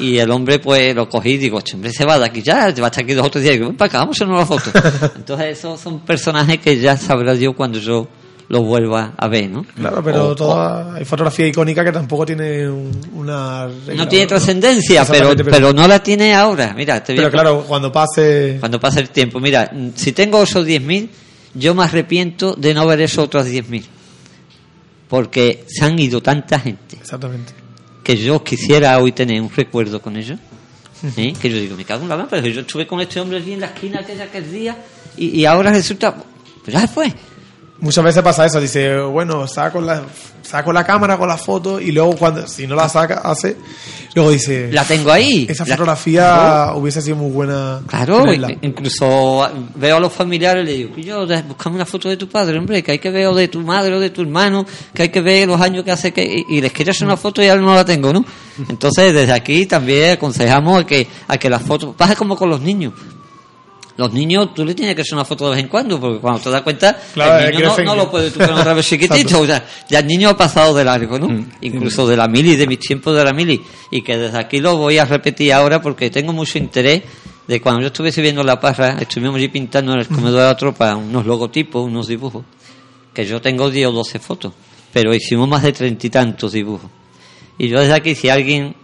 [0.00, 2.54] y el hombre pues lo cogí y digo, este hombre se va de aquí ya,
[2.54, 4.24] va a estar aquí dos o tres días, y digo, ven para acá, vamos a
[4.24, 4.70] una foto.
[5.16, 8.08] Entonces esos son personajes que ya sabrá yo cuando yo
[8.48, 9.66] los vuelva a ver, ¿no?
[9.74, 13.66] Claro, pero O- toda, hay fotografía icónica que tampoco tiene un- una...
[13.66, 16.72] regla, No tiene trascendencia, pero, pero no la tiene ahora.
[16.74, 18.56] Mira, te voy Pero a- claro, cuando pase...
[18.60, 19.40] cuando pase el tiempo.
[19.40, 21.08] Mira, si tengo esos 10.000,
[21.56, 23.84] yo me arrepiento de no haber esos otros 10.000.
[25.08, 27.52] Porque se han ido tanta gente Exactamente.
[28.02, 30.38] que yo quisiera hoy tener un recuerdo con ellos.
[31.16, 31.32] ¿eh?
[31.40, 33.52] Que yo digo, me cago en la mano, pero yo estuve con este hombre allí
[33.52, 34.76] en la esquina aquella aquel día
[35.16, 37.12] y, y ahora resulta, pues ya se fue.
[37.78, 40.02] Muchas veces pasa eso, dice, bueno, saco la,
[40.42, 43.56] saco la cámara con la foto y luego cuando, si no la saca, hace,
[44.14, 45.46] luego dice, La tengo ahí.
[45.48, 47.82] esa fotografía hubiese sido muy buena.
[47.86, 48.48] Claro, tenerla".
[48.62, 52.58] incluso veo a los familiares y le digo, yo, buscame una foto de tu padre,
[52.58, 55.08] hombre, que hay que ver o de tu madre o de tu hermano, que hay
[55.10, 56.24] que ver los años que hace que...
[56.24, 58.24] Y, y les quiero hacer una foto y ahora no la tengo, ¿no?
[58.70, 61.94] Entonces, desde aquí también aconsejamos a que, a que las fotos...
[61.94, 62.94] Pasa como con los niños.
[63.96, 66.40] Los niños, tú le tienes que hacer una foto de vez en cuando, porque cuando
[66.40, 69.40] te das cuenta, Claro, el niño no, lo puedes tú poner otra vez chiquitito.
[69.40, 71.46] o sea, ya el niño ha pasado de largo, ¿no?
[71.62, 73.62] Incluso de la mili, de mis tiempos de la mili.
[73.90, 77.02] Y que desde aquí lo voy a repetir ahora porque tengo mucho interés
[77.46, 80.56] de cuando yo estuve viendo la parra, estuvimos allí pintando en el comedor de la
[80.56, 82.44] tropa unos logotipos, unos dibujos,
[83.14, 84.52] que yo tengo 10 o 12 fotos,
[84.92, 86.90] pero hicimos más de treinta y tantos dibujos.
[87.56, 88.74] Y yo desde aquí, si alguien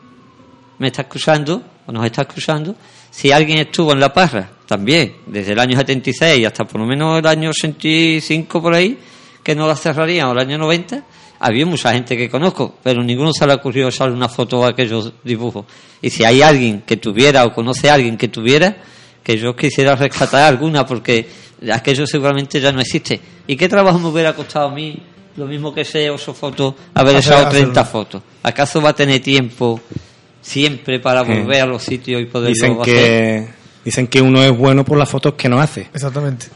[0.79, 2.77] me está escuchando, o nos está escuchando,
[3.11, 7.18] si alguien estuvo en La Parra, también, desde el año 76 hasta por lo menos
[7.18, 8.98] el año 85 por ahí,
[9.42, 11.05] que no la cerrarían, o el año 90,
[11.40, 15.12] había mucha gente que conozco, pero ninguno se le ocurrió echarle una foto a aquellos
[15.25, 15.66] dibujos.
[16.01, 18.77] Y si hay alguien que tuviera o conoce a alguien que tuviera,
[19.22, 21.27] que yo quisiera rescatar alguna, porque
[21.72, 23.20] aquello seguramente ya no existe.
[23.46, 24.96] ¿Y qué trabajo me hubiera costado a mí,
[25.37, 28.05] lo mismo que ese oso foto, haber echado 30 hacerlo.
[28.05, 28.22] fotos?
[28.42, 29.81] ¿Acaso va a tener tiempo
[30.40, 32.94] siempre para volver a los sitios y poderlo Dicen hacer?
[32.94, 33.48] que,
[33.85, 35.88] dicen que uno es bueno por las fotos que no hace.
[35.95, 36.47] Exactamente.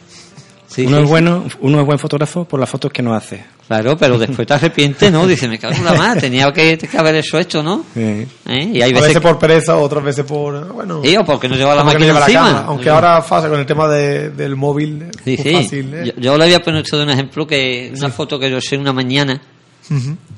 [0.68, 1.10] Sí, uno sí, es sí.
[1.10, 3.42] bueno, uno es buen fotógrafo por las fotos que no hace.
[3.66, 5.26] Claro, pero después te arrepientes, ¿no?
[5.26, 7.84] Dice, me cago en la más, tenía que, que haber hecho esto, ¿no?
[7.94, 8.00] Sí.
[8.00, 8.70] ¿Eh?
[8.74, 11.56] Y hay a veces, veces por pereza, otras veces por, bueno, Sí, o porque no
[11.56, 12.44] lleva la no máquina lleva la encima.
[12.46, 12.64] cámara.
[12.66, 15.52] Aunque ahora fácil con el tema de- del móvil, es Sí, muy sí.
[15.62, 15.94] fácil.
[15.94, 16.04] ¿eh?
[16.16, 18.92] Yo, yo le había puesto de un ejemplo que una foto que yo sé una
[18.92, 19.40] mañana.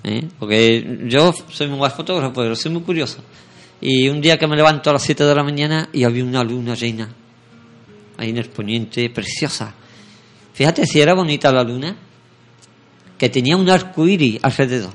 [0.04, 0.24] ¿eh?
[0.38, 3.18] porque yo soy muy buen fotógrafo, pero soy muy curioso.
[3.80, 6.42] Y un día que me levanto a las 7 de la mañana y había una
[6.42, 7.08] luna llena,
[8.16, 9.72] ahí en el poniente, preciosa.
[10.52, 11.94] Fíjate si era bonita la luna,
[13.16, 14.92] que tenía un arco iris alrededor.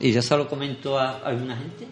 [0.00, 1.86] Y yo se lo comento a alguna gente,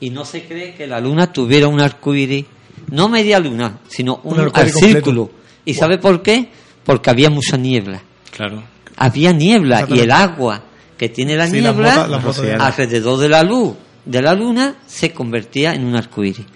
[0.00, 2.44] y no se cree que la luna tuviera un arco iris,
[2.90, 4.78] no media luna, sino un, Un completo.
[4.78, 5.30] círculo.
[5.64, 6.48] ¿Y sabe por qué?
[6.84, 8.62] Porque había mucha niebla Claro.
[8.96, 10.62] había niebla y el agua
[10.96, 12.08] que tiene la Sí, niebla
[12.60, 16.46] alrededor de la luz de la luna se convertía en un arcoíris.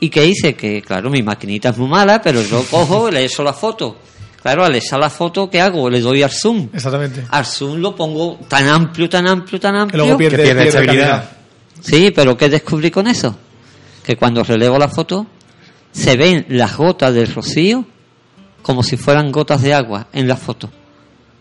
[0.00, 0.54] ¿Y qué hice?
[0.54, 3.96] Que claro, mi maquinita es muy mala, pero yo cojo y le echo la foto.
[4.42, 5.90] Claro, al echar la foto, ¿qué hago?
[5.90, 6.68] Le doy al zoom.
[6.72, 7.24] Exactamente.
[7.30, 10.04] Al zoom lo pongo tan amplio, tan amplio, tan Que amplio.
[10.04, 11.08] luego pierde, que pierde pierde estabilidad.
[11.08, 11.30] calidad.
[11.80, 13.36] Sí, pero ¿qué descubrí con eso?
[14.04, 15.26] Que cuando relevo la foto,
[15.90, 17.84] se ven las gotas del rocío
[18.62, 20.70] como si fueran gotas de agua en la foto.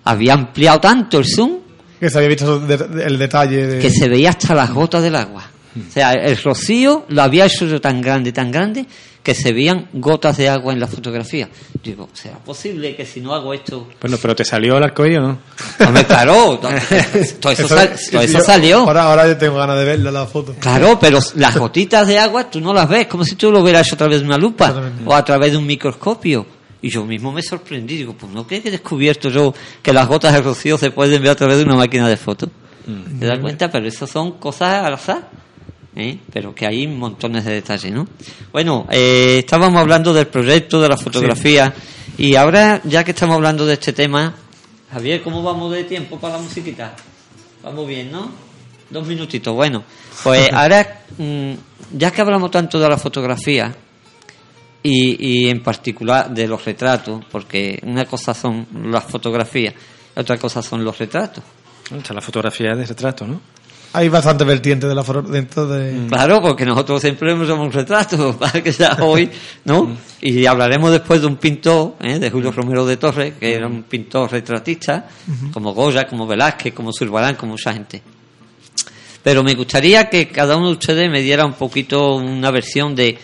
[0.05, 1.57] Había ampliado tanto el zoom
[1.99, 3.79] Que se había visto de- el detalle de...
[3.79, 5.49] que se veía hasta las gotas del agua.
[5.77, 8.85] O sea, el rocío lo había hecho yo tan grande, tan grande,
[9.21, 11.49] que se veían gotas de agua en la fotografía.
[11.83, 13.89] Digo, ¿será posible que si no hago esto...
[13.99, 15.37] Bueno, pero te salió el arcoíris o no?
[15.85, 16.59] Hombre, claro,
[17.41, 18.77] todo eso, sal- todo eso yo- salió.
[18.79, 20.55] Ahora, ahora yo tengo ganas de verla la foto.
[20.59, 23.85] Claro, pero las gotitas de agua tú no las ves, como si tú lo hubieras
[23.85, 24.73] hecho a través de una lupa
[25.05, 26.45] o a través de un microscopio.
[26.85, 30.07] Y yo mismo me sorprendí, digo, pues no creo que he descubierto yo que las
[30.07, 32.51] gotas de rocío se pueden ver a través de una máquina de fotos.
[33.19, 33.71] ¿Te das cuenta?
[33.71, 35.27] Pero eso son cosas al azar.
[35.95, 36.19] ¿eh?
[36.31, 38.07] Pero que hay montones de detalles, ¿no?
[38.51, 41.73] Bueno, eh, estábamos hablando del proyecto, de la fotografía.
[42.19, 44.35] Y ahora, ya que estamos hablando de este tema,
[44.91, 46.95] Javier, ¿cómo vamos de tiempo para la musiquita?
[47.63, 48.29] Vamos bien, ¿no?
[48.91, 49.83] Dos minutitos, bueno.
[50.23, 51.53] Pues ahora, mm,
[51.97, 53.75] ya que hablamos tanto de la fotografía
[54.85, 59.73] y, y en particular de los retratos, porque una cosa son las fotografías,
[60.15, 61.43] otra cosa son los retratos.
[61.91, 63.41] Está la fotografía de retrato, ¿no?
[63.93, 66.07] Hay bastante vertiente de la foto dentro de...
[66.07, 69.27] Claro, porque nosotros siempre hemos un retrato, para que sea hoy,
[69.63, 69.97] ¿no?
[70.21, 72.19] Y hablaremos después de un pintor, ¿eh?
[72.19, 75.07] de Julio Romero de Torres, que era un pintor retratista,
[75.51, 78.03] como Goya, como Velázquez, como Zurbarán, como mucha gente.
[79.23, 83.17] Pero me gustaría que cada uno de ustedes me diera un poquito una versión de,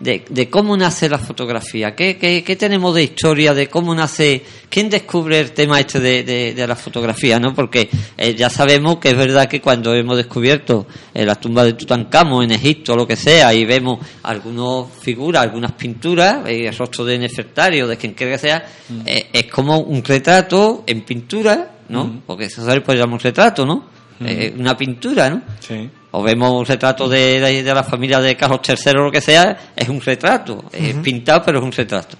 [0.00, 4.42] de, de cómo nace la fotografía, ¿Qué, qué, qué tenemos de historia, de cómo nace,
[4.68, 7.54] quién descubre el tema este de, de, de la fotografía, ¿no?
[7.54, 11.72] Porque eh, ya sabemos que es verdad que cuando hemos descubierto eh, la tumba de
[11.72, 16.76] Tutankamón en Egipto o lo que sea, y vemos algunas figuras, algunas pinturas, eh, el
[16.76, 18.64] rostro de Nefertari o de quien quiera que sea,
[19.04, 22.22] eh, es como un retrato en pintura, ¿no?
[22.26, 23.98] Porque eso se puede llamar un retrato, ¿no?
[24.20, 25.42] Eh, una pintura, ¿no?
[25.60, 25.88] Sí.
[26.10, 29.20] O vemos un retrato de, de- de la familia de Carlos III o lo que
[29.20, 32.16] sea, es un retrato, es pintado pero es un retrato.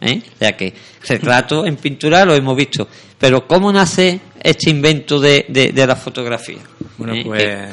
[0.00, 0.22] ¿eh?
[0.34, 0.74] O sea que
[1.08, 2.86] retrato en pintura lo hemos visto.
[3.18, 6.58] Pero ¿cómo nace este invento de, de- de la fotografía?
[6.98, 7.22] Bueno, ¿Eh?
[7.24, 7.68] pues,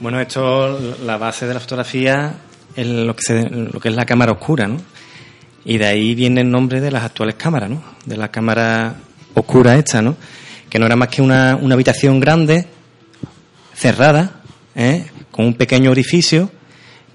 [0.00, 2.34] bueno, esto, la base de la fotografía
[2.74, 4.78] es lo que, se- lo que es la cámara oscura, ¿no?
[5.64, 7.82] Y de ahí viene el nombre de las actuales cámaras, ¿no?
[8.04, 8.96] De la cámara
[9.34, 10.16] oscura esta, ¿no?
[10.68, 12.66] Que no era más que una, una habitación grande,
[13.74, 14.40] cerrada,
[14.74, 15.06] ¿eh?
[15.30, 16.50] con un pequeño orificio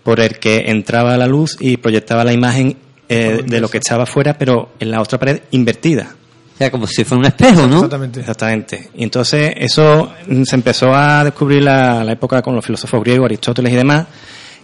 [0.04, 4.04] por el que entraba la luz y proyectaba la imagen eh, de lo que estaba
[4.04, 6.16] afuera, pero en la otra pared invertida.
[6.56, 7.76] O sea, como si fuera un espejo, ¿no?
[7.76, 8.20] Exactamente.
[8.20, 8.90] Exactamente.
[8.96, 13.26] Y entonces eso mm, se empezó a descubrir la, la época con los filósofos griegos,
[13.26, 14.08] Aristóteles y demás,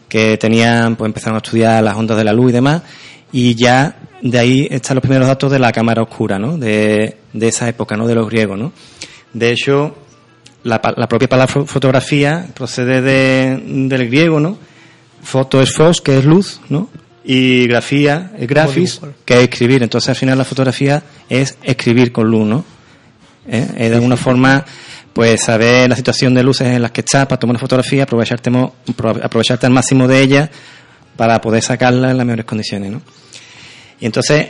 [0.09, 2.81] que tenían, pues empezaron a estudiar las ondas de la luz y demás,
[3.31, 6.57] y ya de ahí están los primeros datos de la cámara oscura, ¿no?
[6.57, 8.07] De, de esa época, ¿no?
[8.07, 8.71] De los griegos, ¿no?
[9.33, 9.95] De hecho,
[10.65, 14.57] la, la propia palabra fo- fotografía procede de, del griego, ¿no?
[15.23, 16.89] Foto es fos, que es luz, ¿no?
[17.23, 19.81] Y grafía es grafis, que es escribir.
[19.81, 22.65] Entonces, al final, la fotografía es escribir con luz, ¿no?
[23.47, 23.65] ¿Eh?
[23.77, 24.63] Es de alguna forma,
[25.13, 28.51] pues, saber la situación de luces en las que estás para tomar una fotografía, aprovecharte,
[29.23, 30.51] aprovecharte al máximo de ella
[31.15, 33.01] para poder sacarla en las mejores condiciones, ¿no?
[33.99, 34.49] Y entonces,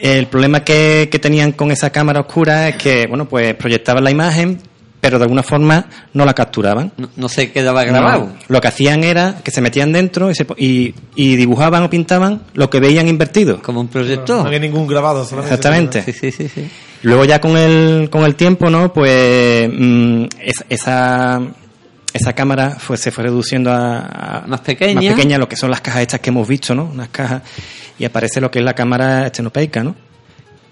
[0.00, 4.10] el problema que, que tenían con esa cámara oscura es que, bueno, pues proyectaban la
[4.10, 4.58] imagen,
[5.06, 6.90] pero de alguna forma no la capturaban.
[6.96, 8.24] No, no se quedaba grabado.
[8.24, 8.32] No.
[8.48, 12.42] Lo que hacían era que se metían dentro y, se y, y dibujaban o pintaban
[12.54, 13.62] lo que veían invertido.
[13.62, 14.44] Como un No proyector.
[14.44, 15.54] había ningún grabado, solamente.
[15.54, 16.02] Exactamente.
[16.02, 16.68] Sí, sí, sí, sí.
[17.02, 18.92] Luego ya con el, con el tiempo, ¿no?
[18.92, 21.40] Pues mm, es- esa,
[22.12, 23.98] esa cámara fue, se fue reduciendo a,
[24.40, 24.94] a- Más pequeña.
[25.00, 26.86] más pequeña, lo que son las cajas estas que hemos visto, ¿no?
[26.92, 27.42] Unas cajas.
[27.96, 29.94] Y aparece lo que es la cámara estenopeica, ¿no?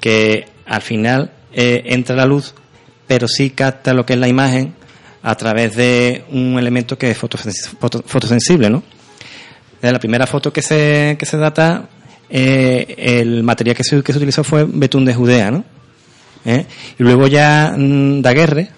[0.01, 2.53] Que al final eh, entra la luz,
[3.06, 4.74] pero sí capta lo que es la imagen
[5.22, 8.82] a través de un elemento que es fotosens- foto- fotosensible, ¿no?
[9.80, 11.88] De la primera foto que se, que se data,
[12.30, 15.64] eh, el material que se, que se utilizó fue betún de Judea, ¿no?
[16.44, 16.66] ¿Eh?
[16.98, 18.68] Y luego ya mm, Daguerre,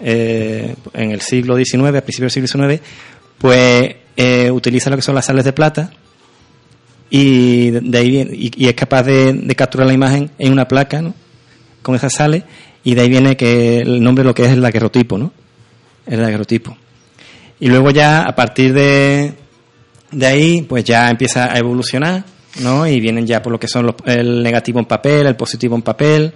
[0.00, 2.80] eh, en el siglo XIX, a principios del siglo XIX,
[3.38, 3.96] pues
[4.52, 5.90] utiliza lo que son las sales de plata
[7.10, 11.14] y de, ahí y es capaz de, de capturar la imagen en una placa, ¿no?
[11.82, 12.42] Con esas sales
[12.86, 15.32] y de ahí viene que el nombre de lo que es el daguerrotipo, ¿no?
[16.06, 16.76] El daguerrotipo.
[17.60, 19.34] Y luego ya a partir de,
[20.12, 22.24] de ahí, pues ya empieza a evolucionar,
[22.60, 22.86] ¿no?
[22.86, 25.82] Y vienen ya por lo que son los- el negativo en papel, el positivo en
[25.82, 26.32] papel,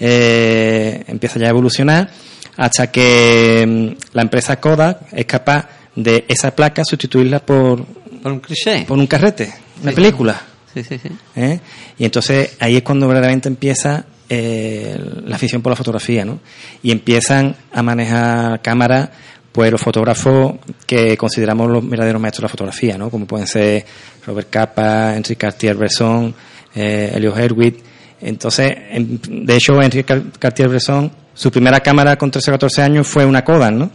[0.00, 2.10] eh, empieza ya a evolucionar
[2.56, 7.84] hasta que mm, la empresa Kodak es capaz de esa placa sustituirla por,
[8.22, 8.84] Por un cliché.
[8.86, 9.52] por un carrete,
[9.82, 9.96] una Sí.
[9.96, 10.40] película.
[10.72, 11.08] Sí, sí, sí.
[11.36, 11.60] ¿eh?
[11.98, 16.40] Y entonces ahí es cuando verdaderamente empieza eh, la afición por la fotografía, ¿no?
[16.82, 19.10] Y empiezan a manejar cámaras,
[19.52, 20.54] pues los fotógrafos
[20.86, 23.10] que consideramos los verdaderos maestros de la fotografía, ¿no?
[23.10, 23.84] Como pueden ser
[24.26, 26.34] Robert Capa, Enrique Cartier-Bresson,
[26.74, 27.76] eh, Elio Herwig.
[28.22, 33.06] Entonces, en- de hecho, Enrique Car- Cartier-Bresson, su primera cámara con 13 o 14 años
[33.06, 33.90] fue una Kodak, ¿no?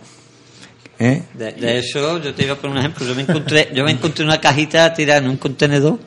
[1.00, 1.24] ¿Eh?
[1.34, 3.06] De, de eso yo te iba a poner un ejemplo.
[3.08, 5.98] Yo me encontré, yo me encontré una cajita tirada en un contenedor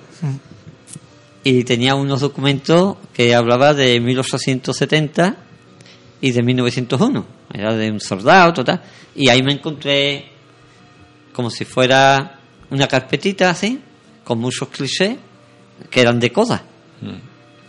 [1.43, 5.37] y tenía unos documentos que hablaba de 1870
[6.21, 7.27] y de 1901.
[7.53, 8.83] Era de un soldado, total.
[9.15, 10.31] Y ahí me encontré
[11.33, 12.39] como si fuera
[12.71, 13.81] una carpetita así,
[14.25, 15.17] con muchos clichés
[15.89, 16.63] que eran de coda.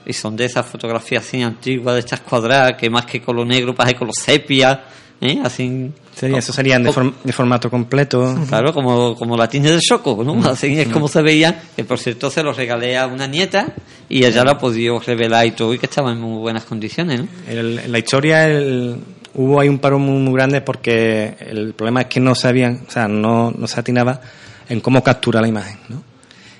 [0.05, 3.73] Y son de esas fotografías así antiguas, de estas cuadradas, que más que color negro
[3.73, 4.83] pasa color sepia,
[5.21, 5.39] ¿eh?
[5.43, 5.91] Así.
[6.15, 8.35] Sería, eso serían de, form- de formato completo.
[8.49, 10.43] Claro, como, como la tiene del Choco, ¿no?
[10.49, 13.73] Así es como se veía, que por cierto se lo regalé a una nieta
[14.09, 17.21] y ella lo ha podido revelar y todo, y que estaba en muy buenas condiciones,
[17.21, 17.27] ¿no?
[17.47, 18.97] El- en la historia el-
[19.33, 22.91] hubo ahí un paro muy, muy grande porque el problema es que no sabían, o
[22.91, 24.19] sea, no, no se atinaba
[24.67, 26.03] en cómo capturar la imagen, ¿no?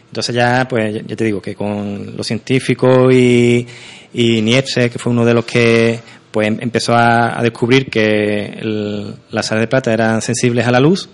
[0.07, 3.67] Entonces ya, pues, ya- te digo que con los científicos y,
[4.13, 5.99] y Niepce, que fue uno de los que
[6.31, 10.71] pues em- empezó a, a descubrir que el- las sales de plata eran sensibles a
[10.71, 11.09] la luz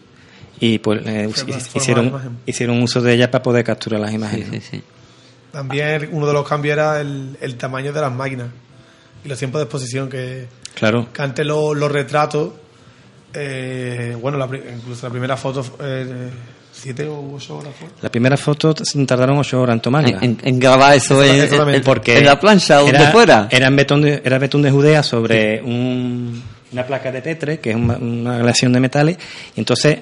[0.59, 1.29] y pues eh,
[1.75, 4.49] hicieron, hicieron uso de ellas para poder capturar las imágenes.
[4.51, 4.83] sí, sí.
[5.51, 8.47] También uno de los cambios era el, el tamaño de las máquinas
[9.25, 11.07] y los tiempos de exposición que, Claro.
[11.11, 12.51] que antes los, los retratos,
[13.33, 16.29] eh, bueno, la incluso la primera foto, eh,
[16.81, 17.87] siete o ocho horas fue.
[18.01, 20.19] La primera foto tardaron ocho horas en tomarla.
[20.21, 23.47] En, grabar eso en, Exactamente, en- porque en la plancha, donde era, fuera.
[23.51, 27.71] Era, en betún de, era betún de Judea sobre un- una placa de Petre, que
[27.71, 29.17] es una, una aleación de metales,
[29.55, 29.99] y entonces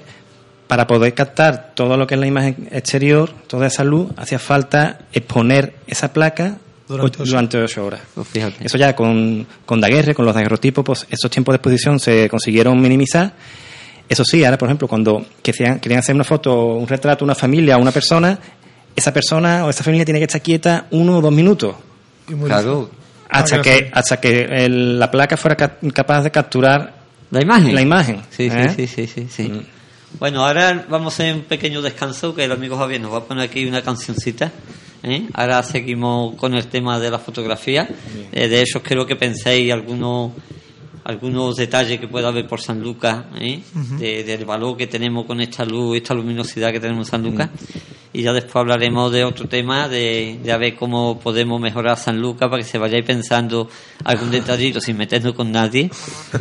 [0.68, 5.00] para poder captar todo lo que es la imagen exterior, toda esa luz, hacía falta
[5.14, 6.58] exponer esa placa
[6.88, 8.02] Durante ocho- durante ocho horas.
[8.16, 8.66] Pues fíjate.
[8.66, 12.82] Eso ya con, con daguerre, con los daguerrotipos, pues esos tiempos de exposición se consiguieron
[12.82, 13.34] minimizar.
[14.08, 17.78] Eso sí, ahora, por ejemplo, cuando querían, querían hacer una foto, un retrato, una familia,
[17.78, 18.38] una persona,
[18.96, 21.76] esa persona o esa familia tiene que estar quieta uno o dos minutos
[22.46, 22.89] Claro.
[23.30, 26.94] hasta Ah, que hasta que el- la placa fuera ca- capaz de capturar
[27.32, 27.74] La imagen.
[27.76, 28.22] la imagen.
[28.30, 28.70] Sí, ¿eh?
[28.76, 29.44] sí, sí, sí, sí, sí.
[29.50, 29.65] Mm.
[30.20, 33.24] Bueno, ahora vamos a hacer un pequeño descanso que el amigo Javier nos va a
[33.24, 34.52] poner aquí una cancioncita
[35.04, 35.28] ¿eh?
[35.34, 37.88] Ahora seguimos con el tema de la fotografía.
[38.32, 40.32] Eh, de eso creo que penséis algunos
[41.06, 43.62] algunos detalles que pueda haber por San Lucas, ¿eh?
[44.00, 47.50] de- del valor que tenemos con esta luz, esta luminosidad que tenemos en San Lucas.
[48.12, 52.20] Y ya después hablaremos de otro tema, de, de a ver cómo podemos mejorar San
[52.22, 53.70] Lucas para que se vayáis pensando
[54.06, 55.91] algún detallito sin meternos con nadie,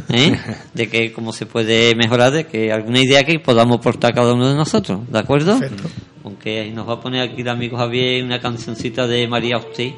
[0.09, 0.39] ¿eh?
[0.75, 4.49] de que cómo se puede mejorar, de que alguna idea que podamos aportar cada uno
[4.49, 5.59] de nosotros, ¿de acuerdo?
[5.59, 5.89] Perfecto.
[6.25, 9.95] Aunque nos va a poner aquí el amigo Javier una cancioncita de María Austin,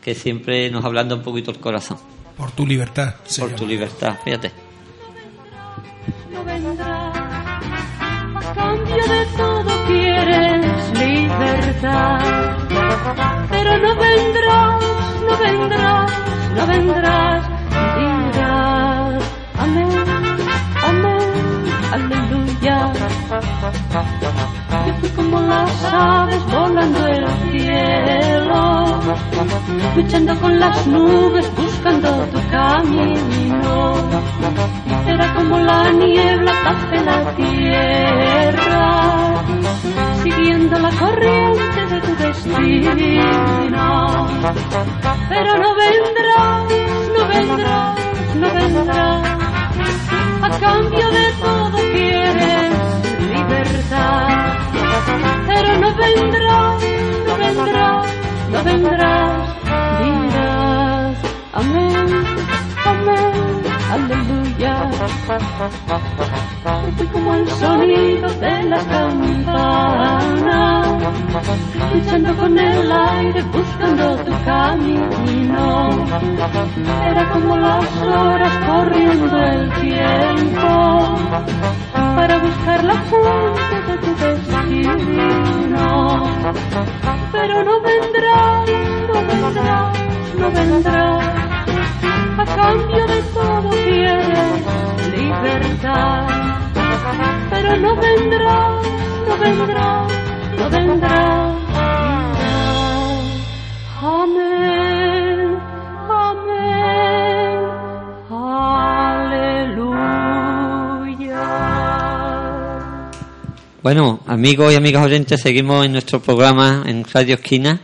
[0.00, 1.98] que siempre nos ablanda un poquito el corazón.
[2.42, 3.14] Por tu libertad.
[3.24, 3.58] se Por llama.
[3.60, 4.50] tu libertad, fíjate.
[6.32, 7.16] no vendrás.
[8.34, 12.18] A cambio de todo quieres libertad.
[13.48, 14.82] Pero no vendrás,
[15.28, 16.10] no vendrás,
[16.56, 17.46] no vendrás.
[17.96, 19.24] Dirás,
[19.56, 19.88] amén,
[23.32, 23.40] Yo
[25.00, 29.00] fui como las aves volando el cielo,
[29.96, 33.94] luchando con las nubes, buscando tu camino.
[35.06, 39.42] Era como la niebla tape la tierra,
[40.22, 42.92] siguiendo la corriente de tu destino.
[45.30, 46.64] Pero no vendrás,
[47.16, 47.98] no vendrás,
[48.34, 49.22] no vendrás.
[50.42, 53.11] A cambio de todo quieres
[55.46, 56.82] Pero no vendrás,
[57.26, 58.06] no vendrás,
[58.50, 59.61] no vendrás.
[63.92, 64.90] Aleluya.
[66.96, 70.60] Fui como el sonido de la campana,
[71.92, 75.90] luchando con el aire, buscando tu camino.
[77.10, 81.18] Era como las horas corriendo el tiempo
[82.16, 85.86] para buscar la fuente de tu destino.
[87.32, 88.70] Pero no vendrás,
[89.08, 89.92] no vendrás,
[90.38, 91.41] no vendrás.
[92.54, 94.62] Cambio de todo quieres
[95.16, 96.26] libertad.
[97.50, 98.86] Pero no vendrás,
[99.28, 100.12] no vendrás,
[100.58, 101.56] no vendrás.
[104.02, 105.58] Amén,
[106.10, 107.60] amén,
[108.30, 109.82] aleluya.
[113.82, 117.80] Bueno, amigos y amigas oyentes, seguimos en nuestro programa en Radio Esquina,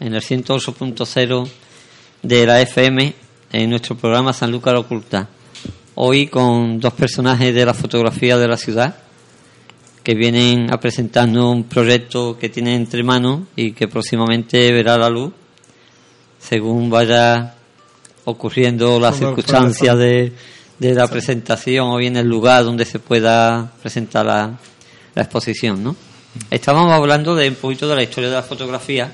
[0.00, 1.48] en el 108.0
[2.22, 5.28] de la FM, en nuestro programa San Lucas la Oculta.
[5.94, 8.96] Hoy con dos personajes de la fotografía de la ciudad
[10.02, 15.10] que vienen a presentarnos un proyecto que tienen entre manos y que próximamente verá la
[15.10, 15.32] luz
[16.38, 17.54] según vaya
[18.24, 20.32] ocurriendo las circunstancias de,
[20.78, 24.58] de la presentación o bien el lugar donde se pueda presentar la,
[25.14, 25.96] la exposición, ¿no?
[26.50, 29.12] Estábamos hablando de un poquito de la historia de la fotografía,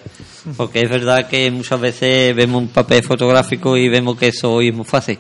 [0.57, 4.69] porque es verdad que muchas veces vemos un papel fotográfico y vemos que eso hoy
[4.69, 5.19] es muy fácil,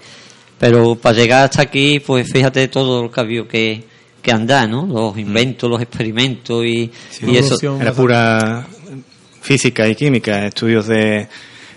[0.59, 3.85] pero para llegar hasta aquí, pues fíjate todo lo que ha habido que,
[4.21, 4.87] que andar, ¿no?
[4.87, 6.91] Los inventos, los experimentos y,
[7.23, 7.57] y eso.
[7.81, 8.67] Era pura
[9.41, 11.29] física y química, estudios de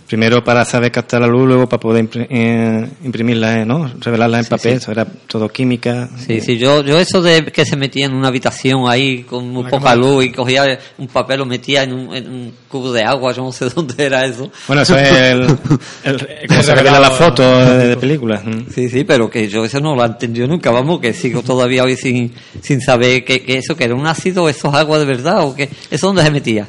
[0.07, 3.91] primero para saber captar la luz, luego para poder impri- eh, imprimirla, eh, ¿no?
[3.99, 4.77] Revelarla en Sí, papel, sí.
[4.77, 6.09] eso era todo química.
[6.25, 9.61] Sí, sí, yo, yo eso de que se metía en una habitación ahí con muy
[9.61, 9.95] Una poca cámara.
[10.01, 13.43] luz y cogía un papel, lo metía en un, en un cubo de agua, yo
[13.43, 14.49] no sé dónde era eso.
[14.67, 15.41] Bueno, eso es el,
[16.03, 18.45] el, como se revela la foto de, de películas.
[18.45, 18.71] mm.
[18.73, 21.83] Sí, sí, pero que yo eso no lo he entendido nunca, vamos, que sigo todavía
[21.83, 25.05] hoy sin, sin saber que, que eso, que era un ácido, eso es agua de
[25.05, 26.65] verdad, o que eso dónde se metía.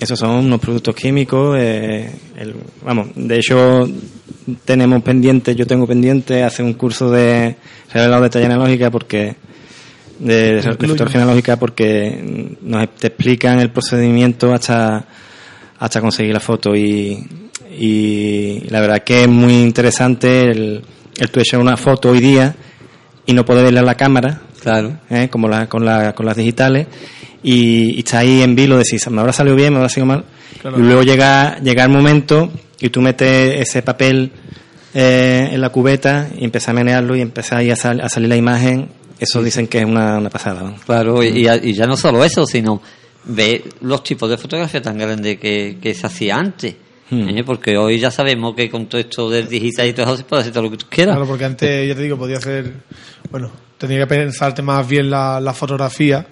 [0.00, 1.56] Esos son unos productos químicos.
[1.60, 3.86] eh, el- vamos, de hecho,
[4.64, 7.56] tenemos pendiente, yo tengo pendiente hacer un curso de
[7.92, 9.36] revelado de talla analógica porque
[10.18, 10.60] de, de
[11.14, 15.04] analógica porque nos te explican el procedimiento hasta
[15.78, 17.26] hasta conseguir la foto y,
[17.78, 20.82] y la verdad que es muy interesante el,
[21.18, 22.54] el tú echar una foto hoy día
[23.24, 24.98] y no poder verla a la cámara Claro.
[25.08, 25.28] ¿eh?
[25.30, 26.86] como la, con, la, con las digitales,
[27.42, 30.06] y, y está ahí en vilo de si me habrá salido bien, me habrá salido
[30.06, 30.24] mal,
[30.60, 30.78] Claro.
[30.78, 32.50] y luego llega, llega el momento
[32.80, 34.30] y tú metes ese papel
[34.94, 38.28] eh, en la cubeta y empiezas a menearlo y empieza ahí a, sal- a salir
[38.28, 40.62] la imagen, eso dicen que es una, una pasada.
[40.62, 40.74] ¿no?
[40.84, 42.82] Claro, y, y ya no solo eso, sino
[43.24, 46.74] ve los tipos de fotografía tan grandes que, que se hacía antes.
[47.10, 47.28] Hmm.
[47.28, 47.44] ¿eh?
[47.44, 50.42] Porque hoy ya sabemos que con todo esto del digital y todo eso se puede
[50.42, 51.16] hacer todo lo que tú quieras.
[51.16, 52.72] Claro, porque antes, ya te digo, podía hacer.
[53.30, 56.26] Bueno, tenía que pensarte más bien la, la fotografía.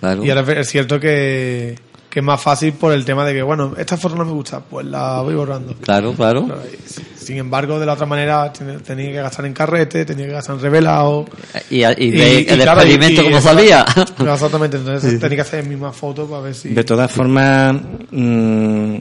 [0.00, 0.24] Claro.
[0.24, 1.78] Y ahora es cierto que,
[2.08, 4.60] que es más fácil por el tema de que, bueno, esta foto no me gusta,
[4.60, 5.74] pues la voy borrando.
[5.80, 6.48] Claro, claro.
[6.72, 10.56] Y- Sin embargo, de la otra manera, tenía que gastar en carrete, tenía que gastar
[10.56, 11.26] en revelado.
[11.68, 13.84] Y, el claro, experimento y como salía.
[14.18, 16.70] Exactamente, entonces tenía que hacer mismas fotos para ver si.
[16.70, 17.76] De todas formas,
[18.10, 18.96] mm,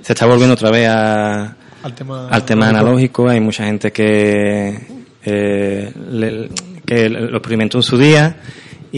[0.00, 3.28] se está volviendo otra vez a, al tema, al tema analógico.
[3.28, 4.80] Hay mucha gente que,
[5.24, 6.48] eh, le-
[6.86, 8.36] que lo experimentó en su día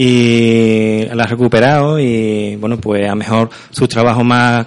[0.01, 4.65] y la ha recuperado y bueno, pues a lo mejor sus trabajos más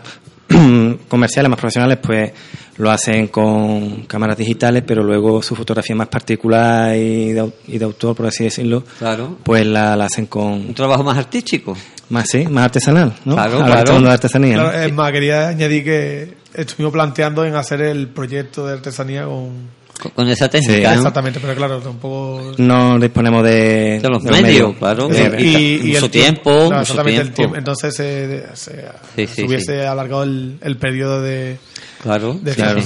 [1.09, 2.33] comerciales, más profesionales, pues
[2.77, 7.85] lo hacen con cámaras digitales, pero luego su fotografía más particular y de, y de
[7.85, 9.39] autor, por así decirlo, Claro.
[9.43, 11.77] pues la, la hacen Un con trabajo más artístico.
[12.11, 13.35] más, sí, más artesanal, ¿no?
[13.35, 14.01] Claro, Ahora claro.
[14.03, 14.85] de artesanía.
[14.85, 19.81] es más, quería añadir que estuvimos planteando en hacer el proyecto de artesanía con.
[20.15, 20.97] Con, esa técnica, ¿no?
[20.97, 22.55] Exactamente, pero claro, tampoco.
[22.59, 25.09] no disponemos de, De los medios, claro.
[25.13, 27.35] Eh, Y- mucho el tiempo, mucho exactamente, el tiempo.
[27.37, 27.57] tiempo.
[27.57, 28.85] Entonces se, se,
[29.17, 31.57] Sí, se sí, hubiese alargado el, el periodo de,
[32.03, 32.35] Claro.
[32.43, 32.81] de Claro.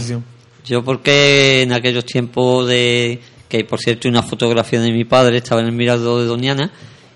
[0.67, 5.61] Yo porque en aquellos tiempos de que por cierto una fotografía de mi padre estaba
[5.61, 6.71] en el mirador de Doñana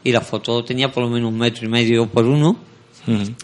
[0.04, 2.56] y la foto tenía por lo menos un metro y medio por uno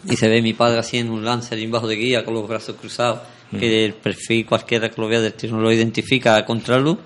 [0.09, 2.47] y se ve mi padre así en un lancer y bajo de guía con los
[2.49, 3.19] brazos cruzados
[3.51, 6.99] que el perfil cualquiera que lo vea del tiro lo identifica a contraluz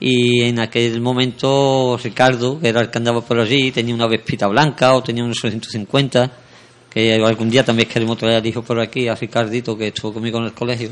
[0.00, 4.46] y en aquel momento Ricardo que era el que andaba por allí tenía una vespita
[4.46, 6.32] blanca o tenía unos 150
[6.90, 10.38] que algún día también queremos traer al hijo por aquí a Ricardito que estuvo conmigo
[10.38, 10.90] en el colegio.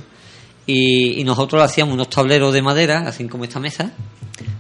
[0.66, 3.92] Y, y nosotros hacíamos unos tableros de madera así como esta mesa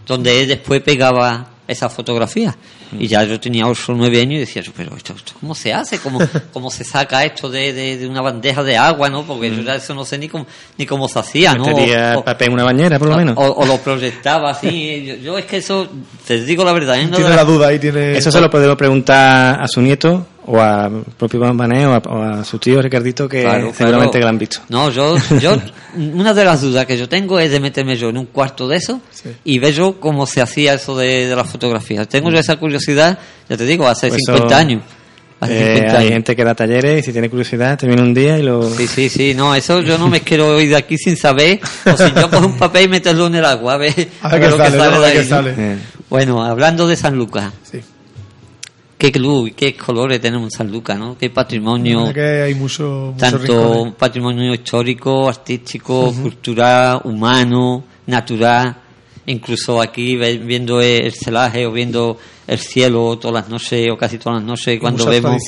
[0.06, 2.54] donde él después pegaba esas fotografías.
[2.98, 5.54] Y ya yo tenía 8 o 9 años y decía, yo, pero esto, esto ¿cómo
[5.54, 5.98] se hace?
[5.98, 6.18] ¿Cómo,
[6.52, 9.08] cómo se saca esto de, de, de una bandeja de agua?
[9.08, 9.22] ¿no?
[9.24, 10.46] Porque yo ya eso no sé ni cómo,
[10.76, 11.64] ni cómo se hacía, ¿no?
[11.66, 13.34] Metería O- papel en una bañera, por lo menos.
[13.38, 15.04] o, o lo proyectaba así.
[15.06, 15.88] Yo, yo es que eso,
[16.26, 17.06] te digo la verdad, ¿eh?
[17.06, 18.16] No Tiene la- duda ahí, tiene.
[18.18, 22.22] Eso se lo podemos preguntar a su nieto o al propio Bambané o a, o
[22.22, 24.10] a su tío Ricardito, que Claro, seguramente claro.
[24.12, 24.58] que lo han visto.
[24.68, 25.56] No, yo, yo,
[25.96, 28.76] una de las dudas que yo tengo es de meterme yo en un cuarto de
[28.78, 29.30] eso Sí.
[29.44, 32.08] y ver yo cómo se hacía eso de, de las fotografías.
[32.08, 33.18] Tengo yo esa curiosidad,
[33.48, 34.82] ya te digo, hace Pues 50 eso, años.
[35.40, 38.14] Hace Eh, 50 hay gente que da talleres y si tiene curiosidad te viene un
[38.14, 38.68] día y lo...
[38.70, 41.96] Sí, sí, sí, no, eso yo no me quiero ir de aquí sin saber, o
[41.96, 44.48] si yo cojo un papel y meterlo en el agua, a ver, A ver qué
[44.50, 44.82] lo sale, ¿no?
[44.84, 45.54] A ver de qué sale.
[46.08, 47.80] Bueno, hablando de San Lucas, Sí.
[49.02, 51.18] Qué club y qué colores tenemos en San Lucas, ¿no?
[51.18, 53.94] Qué patrimonio, verdad que hay mucho, muchos tanto rincones.
[53.94, 58.76] patrimonio histórico, artístico, cultural, humano, natural.
[59.26, 64.38] Incluso aquí viendo el celaje o viendo el cielo todas las noches o casi todas
[64.40, 65.42] las noches cuando vemos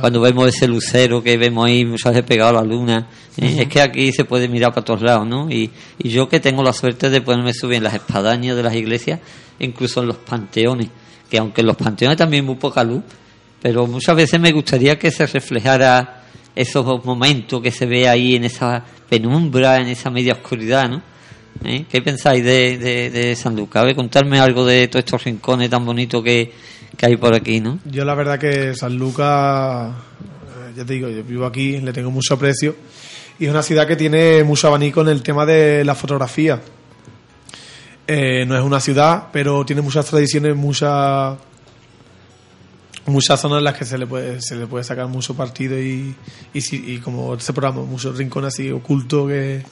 [0.00, 3.08] cuando vemos ese lucero que vemos ahí muchas veces pegado a la luna
[3.38, 5.50] eh, es que aquí se puede mirar para todos lados ¿no?
[5.50, 8.74] y, y yo que tengo la suerte de poderme subir en las espadañas de las
[8.74, 9.20] iglesias
[9.58, 10.90] incluso en los panteones
[11.30, 13.02] que aunque en los panteones también muy poca luz
[13.60, 16.22] pero muchas veces me gustaría que se reflejara
[16.54, 21.02] esos momentos que se ve ahí en esa penumbra en esa media oscuridad ¿no?
[21.64, 21.86] ¿Eh?
[21.90, 23.82] ¿Qué pensáis de, de, de San Lucas?
[23.82, 26.52] A ver, contarme algo de todos estos rincones tan bonitos que,
[26.96, 27.80] que hay por aquí, ¿no?
[27.84, 32.10] Yo la verdad que San Lucas, eh, ya te digo, yo vivo aquí, le tengo
[32.10, 32.76] mucho aprecio
[33.38, 36.60] y es una ciudad que tiene mucho abanico en el tema de la fotografía.
[38.10, 41.36] Eh, no es una ciudad, pero tiene muchas tradiciones, muchas
[43.06, 46.14] muchas zonas en las que se le puede se le puede sacar mucho partido y,
[46.52, 49.62] y, si- y como este programa, muchos rincones así ocultos que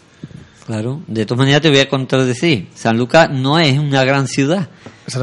[0.66, 2.66] Claro, de todas maneras te voy a contradecir.
[2.74, 4.68] San Lucas no es una gran ciudad,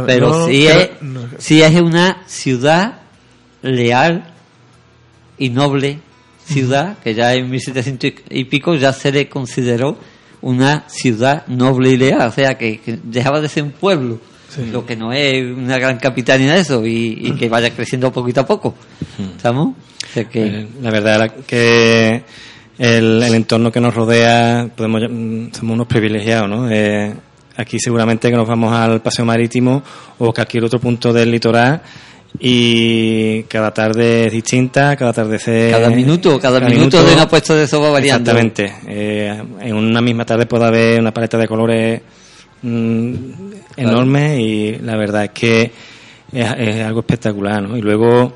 [0.05, 1.21] pero No, sí, pero- es, no.
[1.37, 3.01] sí es una ciudad
[3.61, 4.31] leal
[5.37, 5.99] y noble
[6.45, 9.97] ciudad, que ya en 1700 y pico ya se le consideró
[10.43, 14.19] una ciudad noble y leal, o sea que, que dejaba de ser un pueblo,
[14.71, 17.71] lo que no es una gran capital ni nada de eso, y, y que vaya
[17.71, 18.75] creciendo poquito a poco.
[19.35, 19.69] ¿Estamos?
[19.69, 22.23] O sea que, Eh, La verdad la- que
[22.77, 25.01] el, el entorno que nos rodea, podemos
[25.57, 26.69] somos unos privilegiados, ¿no?
[26.69, 27.13] Eh,
[27.55, 29.81] aquí seguramente que nos vamos al paseo marítimo
[30.19, 31.81] o cualquier otro punto del litoral
[32.39, 35.71] y cada tarde es distinta, cada atardecer...
[35.71, 38.31] cada minuto, cada, minuto, de una puesta de sopa variando.
[38.31, 38.75] Exactamente.
[38.87, 42.01] Eh, en una misma tarde puede haber una paleta de colores
[42.61, 43.15] mm,
[43.77, 45.71] enorme y la verdad es que
[46.31, 47.77] es, es algo espectacular, ¿no?
[47.77, 48.33] Y luego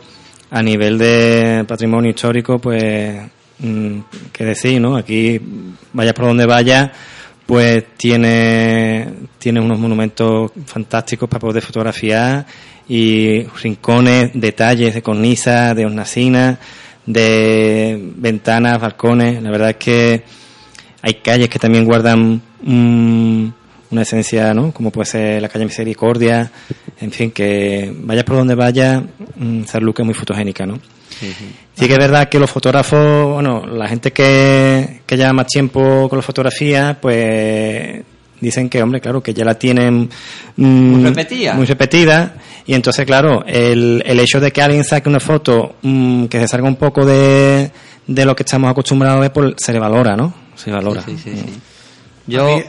[0.51, 3.15] a nivel de patrimonio histórico, pues
[3.59, 3.99] mm,
[4.31, 4.95] qué decir, ¿no?
[4.95, 5.39] Aquí
[5.93, 6.91] vayas por donde vayas,
[7.45, 9.07] pues tiene
[9.39, 12.45] tiene unos monumentos fantásticos para poder fotografiar
[12.89, 16.57] y rincones, detalles de cornisas, de hornacinas,
[17.05, 19.41] de ventanas, balcones.
[19.41, 20.23] La verdad es que
[21.01, 23.47] hay calles que también guardan mm,
[23.91, 24.71] una esencia, ¿no?
[24.71, 26.51] Como puede ser la calle Misericordia,
[26.99, 29.03] En fin, que vayas por donde vayas,
[29.35, 30.79] mm, Sarluca es muy fotogénica, ¿no?
[31.73, 36.07] Sí que es verdad que los fotógrafos, bueno, la gente que, que lleva más tiempo
[36.09, 38.03] con la fotografía, pues
[38.41, 40.09] dicen que, hombre, claro, que ya la tienen
[40.55, 41.53] mm, Muy repetida.
[41.53, 42.35] muy repetida,
[42.65, 46.47] y entonces, claro, el, el hecho de que alguien saque una foto mm, que se
[46.47, 47.71] salga un poco de,
[48.07, 50.33] de lo que estamos acostumbrados a ver, pues se le valora, ¿no?
[50.55, 51.01] Se valora.
[51.03, 51.53] Sí, sí, sí, sí.
[51.55, 52.57] A Yo...
[52.57, 52.63] mí-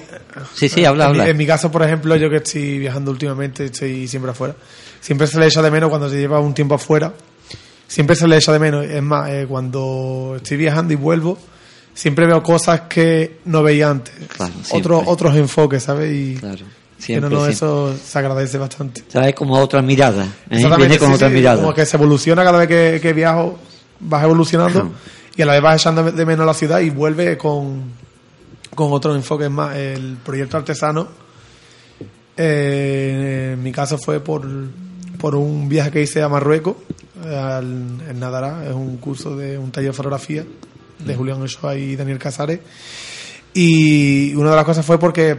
[0.54, 1.30] sí, sí, habla, en mi- habla.
[1.30, 4.54] En mi caso, por ejemplo, yo que estoy viajando últimamente, estoy siempre afuera.
[5.00, 7.12] Siempre se le echa de menos cuando se lleva un tiempo afuera.
[7.88, 8.84] Siempre se le echa de menos.
[8.84, 11.38] Es más, eh, cuando estoy viajando y vuelvo,
[11.98, 14.14] siempre veo cosas que no veía antes.
[14.28, 15.02] Claro, Otros siempre.
[15.06, 16.14] otros enfoques, ¿sabes?
[16.14, 16.60] Y Claro.
[16.64, 16.70] no,
[17.04, 19.02] Siempre, no, eso se agradece bastante.
[19.02, 20.24] Trae como otra mirada.
[20.48, 20.64] ¿eh?
[20.76, 21.60] Viene con sí, otra sí, mirada.
[21.60, 23.58] Como que se evoluciona cada vez que, que viajo,
[23.98, 24.88] vas evolucionando Ajá.
[25.36, 27.82] y a la vez vas echando de menos la ciudad y vuelve con,
[28.76, 29.74] con otros enfoques más.
[29.76, 31.08] El proyecto artesano,
[32.36, 34.46] eh, en mi caso fue por,
[35.18, 36.76] por un viaje que hice a Marruecos,
[37.24, 37.64] eh, al,
[38.08, 40.44] en Nadará, es un curso de un taller de fotografía
[40.98, 42.60] de Julián Ochoa y Daniel Casares.
[43.54, 45.38] Y una de las cosas fue porque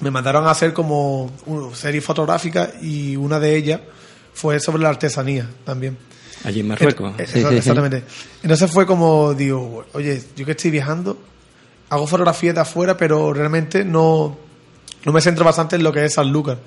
[0.00, 3.80] me mandaron a hacer como una serie fotográfica y una de ellas
[4.32, 5.96] fue sobre la artesanía también.
[6.44, 7.14] Allí en Marruecos.
[7.18, 7.54] Eh, Sí, sí, sí.
[7.56, 8.04] Exactamente.
[8.42, 11.18] Entonces fue como, digo, oye, yo que estoy viajando,
[11.88, 14.36] hago fotografías de afuera, pero realmente no,
[15.04, 16.58] no me centro bastante en lo que es San Lucas.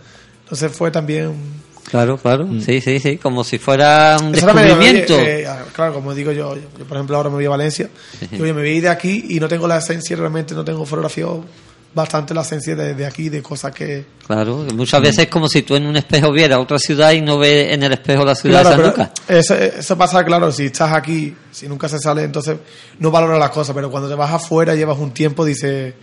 [0.44, 1.67] Entonces fue también...
[1.90, 2.48] Claro, claro.
[2.66, 3.18] Sí, sí, sí.
[3.18, 5.16] Como si fuera un descubrimiento.
[5.16, 7.90] oye, eh, claro, como digo yo, yo, yo, por ejemplo ahora me voy a Valencia,
[8.32, 11.46] y, oye, me voy de aquí y no tengo la esencia, realmente no tengo fotografiado
[11.94, 14.06] bastante la esencia de, de aquí, de cosas que...
[14.28, 17.40] Claro, muchas veces es como si tú en un espejo vieras otra ciudad y no
[17.40, 19.22] ves en el espejo la ciudad Claro, de San pero Lucas.
[19.30, 22.58] eso, eso pasa, claro, si estás aquí, si nunca se sale, entonces
[23.00, 25.94] no valoras las cosas, pero cuando te vas afuera, llevas un tiempo, dices,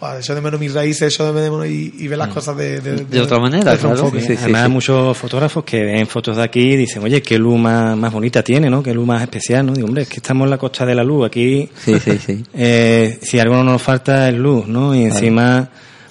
[0.00, 2.80] "Buah, echo de menos mis raíces, echo de menos y, y ves las cosas de,
[2.80, 4.34] de, De otra manera, otro claro, sí, sí.
[4.38, 7.96] Además, hay muchos fotógrafos que ven fotos de aquí y dicen, oye, qué luz más,
[7.96, 8.82] más bonita tiene, ¿no?
[8.82, 9.72] Qué luz más especial, ¿no?
[9.72, 11.26] Digo, hombre, es que estamos en la costa de la luz.
[11.26, 12.44] Aquí, Sí, sí, sí.
[12.54, 14.94] eh, si algo no nos falta es luz, ¿no?
[14.94, 15.68] Y encima,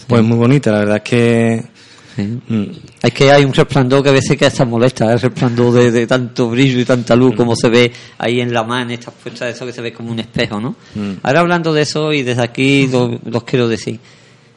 [0.08, 0.72] pues muy bonita.
[0.72, 1.73] La verdad es que...
[2.16, 2.22] Sí.
[2.48, 2.64] mm,
[3.02, 5.14] Es que hay un resplandor que a veces que hasta molesta, ¿eh?
[5.14, 8.64] el resplandor de, de tanto brillo y tanta luz como se ve ahí en la
[8.64, 10.76] mano, estas puestas de eso que se ve como un espejo, ¿no?
[10.96, 11.14] Mm.
[11.24, 14.00] Ahora hablando de eso y desde aquí lo- los quiero decir.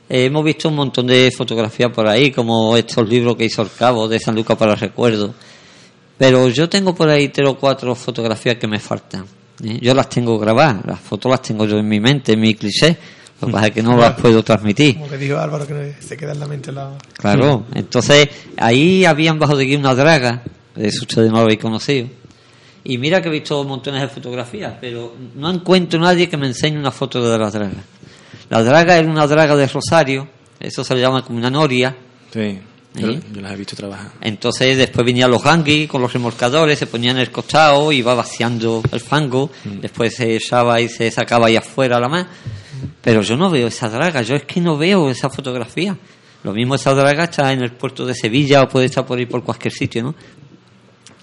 [0.09, 3.71] eh, hemos visto un montón de fotografías por ahí, como estos libros que hizo el
[3.77, 5.35] cabo de San Lucas para recuerdo.
[6.19, 9.25] Pero yo tengo por ahí tres o cuatro fotografías que me faltan.
[9.65, 9.79] ¿eh?
[9.81, 12.97] Yo las tengo grabadas, las fotos las tengo yo en mi mente, en mi cliché.
[13.41, 14.95] Lo que pasa es que no las puedo transmitir.
[14.95, 16.93] Como que dijo Álvaro, que se queda en la mente la...
[17.19, 20.43] Claro, entonces ahí habían bajo de aquí una draga,
[20.75, 22.09] eso ustedes no lo habéis conocido.
[22.85, 26.79] Y mira que he visto montones de fotografías, pero no encuentro nadie que me enseñe
[26.79, 27.83] una foto de la draga.
[28.49, 30.29] La draga era una draga de Rosario,
[30.61, 31.95] eso se le llama como una noria.
[32.33, 32.59] sí,
[32.95, 33.21] yo, ¿Eh?
[33.35, 34.13] yo las he visto trabajar.
[34.23, 38.83] Entonces después venían los ganguis con los remolcadores, se ponían en el costado, iba vaciando
[38.91, 42.27] el fango, después se echaba y se sacaba ahí afuera la más.
[43.03, 45.97] Pero yo no veo esa draga, yo es que no veo esa fotografía.
[46.43, 49.27] Lo mismo esa draga está en el puerto de Sevilla o puede estar por ahí
[49.27, 50.15] por cualquier sitio, ¿no?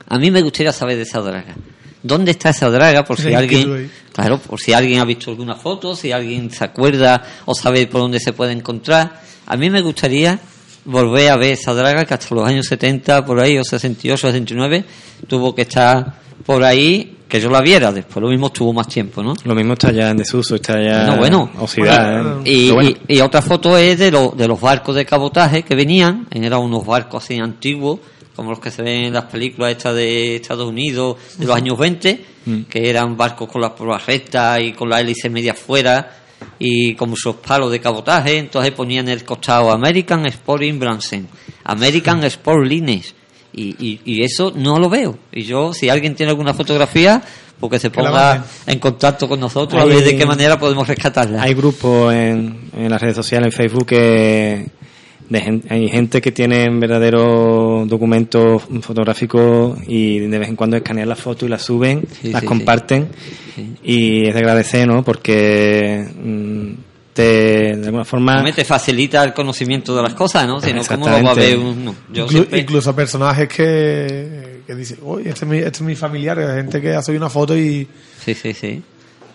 [0.08, 1.56] A mí me gustaría saber de esa draga.
[2.02, 3.06] ¿Dónde está esa draga?
[3.06, 7.24] Por si alguien, claro, por si alguien ha visto alguna foto, si alguien se acuerda
[7.46, 9.22] o sabe por dónde se puede encontrar.
[9.46, 10.38] A mí me gustaría
[10.86, 14.84] volver a ver esa draga que hasta los años 70, por ahí, o 68, 69,
[15.28, 17.92] tuvo que estar por ahí, que yo la viera.
[17.92, 19.34] Después lo mismo estuvo más tiempo, ¿no?
[19.44, 21.50] Lo mismo está ya en desuso, está ya No, bueno.
[21.60, 22.22] oxidada.
[22.22, 22.52] Bueno, ¿eh?
[22.52, 25.76] Y, bueno, y- y otra foto es de, lo- de los barcos de cabotaje que
[25.76, 28.00] venían, eran unos barcos así antiguos,
[28.36, 31.78] como los que se ven en las películas estas de Estados Unidos de los años
[31.78, 32.26] 20,
[32.70, 36.20] que eran barcos con las pruebas rectas y con la hélice media afuera
[36.60, 41.28] y con muchos palos de cabotaje, entonces ponían el costado American Sporting Branson,
[41.64, 43.16] American Sport Lines.
[43.54, 45.18] Y, y, y eso no lo veo.
[45.32, 47.22] Y yo, si alguien tiene alguna fotografía,
[47.60, 50.88] pues que se ponga en contacto con nosotros a Hay- ver de qué manera podemos
[50.88, 51.44] rescatarla.
[51.44, 54.66] Hay grupos en, en las redes sociales, en Facebook, que
[55.30, 61.08] de gen- hay gente que tiene verdaderos documentos fotográficos y de vez en cuando escanean
[61.10, 63.08] las fotos y las suben, Sí, las sí, comparten
[63.56, 63.76] Sí.
[63.84, 65.04] y es de agradecer, ¿no?
[65.04, 66.72] Porque mm,
[67.14, 68.44] te, de alguna forma...
[68.54, 70.60] Te facilita el conocimiento de las cosas, ¿no?
[70.60, 71.96] Si no, ¿cómo lo va a ver uno?
[72.12, 75.96] Yo Inclu- siempre- Incluso personajes que, que dicen, oye, este es mi, este es mi
[75.96, 77.88] familiar, gente que ha subido una foto y...
[78.24, 78.82] Sí, sí, sí.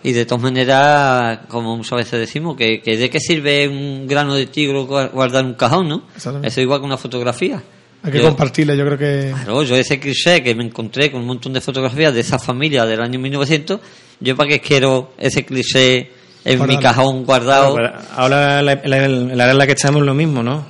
[0.01, 4.33] Y de todas maneras, como muchas veces decimos, que, que de qué sirve un grano
[4.35, 6.03] de tigre guar- guardar un cajón, ¿no?
[6.15, 6.47] Exactamente.
[6.47, 7.61] Eso igual que una fotografía.
[8.03, 9.31] Hay que Yo- compartirla, yo creo que...
[9.33, 12.85] Claro, yo ese cliché que me encontré con un montón de fotografías de esa familia
[12.85, 13.79] del año 1900,
[14.21, 16.09] yo para qué quiero ese cliché
[16.45, 17.73] en mi cajón guardado.
[17.73, 20.65] Bueno, pues ahora la, la, la área en la que estamos es lo mismo, ¿no?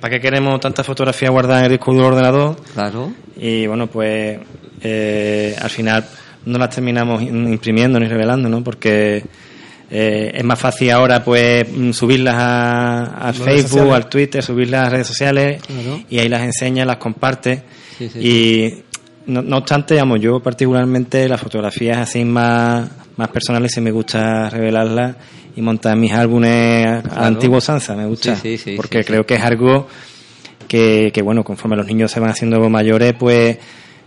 [0.00, 2.56] ¿Para qué queremos tantas fotografías guardadas en el disco duro del ordenador?
[2.74, 3.12] Claro.
[3.36, 4.38] Y bueno, pues
[4.82, 6.04] eh, al final
[6.46, 8.62] no las terminamos in- imprimiendo ni revelando, ¿no?
[8.62, 9.24] Porque
[9.90, 13.94] eh, es más fácil ahora pues mm, subirlas a, a Facebook, sociales.
[13.94, 16.00] al Twitter, subirlas a redes sociales Claro.
[16.10, 17.62] y ahí las enseñas, las compartes.
[17.96, 18.83] Sí, sí, y
[19.26, 24.50] no, no obstante, digamos, yo particularmente las fotografías así más, más personales sí me gusta
[24.50, 25.16] revelarlas
[25.56, 27.24] y montar mis álbumes a- a Claro.
[27.26, 28.34] antigua usanza, me gusta.
[28.36, 29.86] Sí, sí, sí, porque creo que es algo
[30.68, 33.58] que, que, bueno, conforme los niños se van haciendo mayores, pues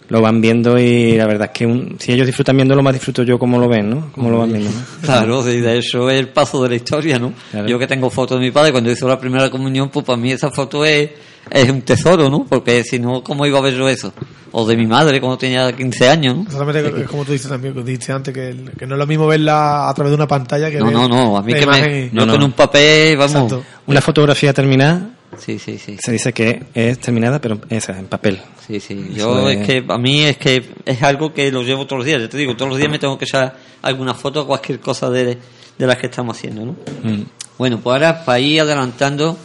[0.09, 3.24] lo van viendo y la verdad es que un- si ellos disfrutan viéndolo, más disfruto
[3.24, 4.09] yo como lo ven, ¿no?
[4.13, 4.78] Como lo van viendo, ¿no?
[5.01, 7.34] Claro, de eso es el paso de la historia, ¿no?
[7.51, 7.68] Claro.
[7.68, 10.32] Yo que tengo fotos de mi padre cuando hizo la primera comunión, pues para mí
[10.32, 11.09] esa foto es,
[11.52, 12.45] es un tesoro, ¿no?
[12.48, 14.14] Porque si no, ¿cómo iba a ver yo eso?
[14.52, 16.43] O de mi madre cuando tenía 15 años, ¿no?
[16.43, 19.06] Exactamente, es como tú dices también, que dijiste antes, que, el- que no es lo
[19.08, 21.66] mismo verla a través de una pantalla que No, ver no, no, a mí que
[21.66, 22.06] me...
[22.06, 23.34] y- No, con un papel, vamos...
[23.36, 23.64] Exacto.
[23.88, 25.98] Una fotografía terminada Sí, sí, sí.
[26.00, 28.39] se dice que es terminada, pero esa, en papel.
[28.66, 29.12] Sí, sí.
[29.14, 32.06] Yo es- es que a mí es que es algo que lo llevo todos los
[32.06, 32.22] días.
[32.22, 35.10] Yo te digo, todos los días me tengo que echar alguna foto o cualquier cosa
[35.10, 35.38] de,
[35.78, 36.72] de las que estamos haciendo, ¿no?
[37.04, 37.24] Mm.
[37.58, 39.38] Bueno, pues ahora para ir adelantando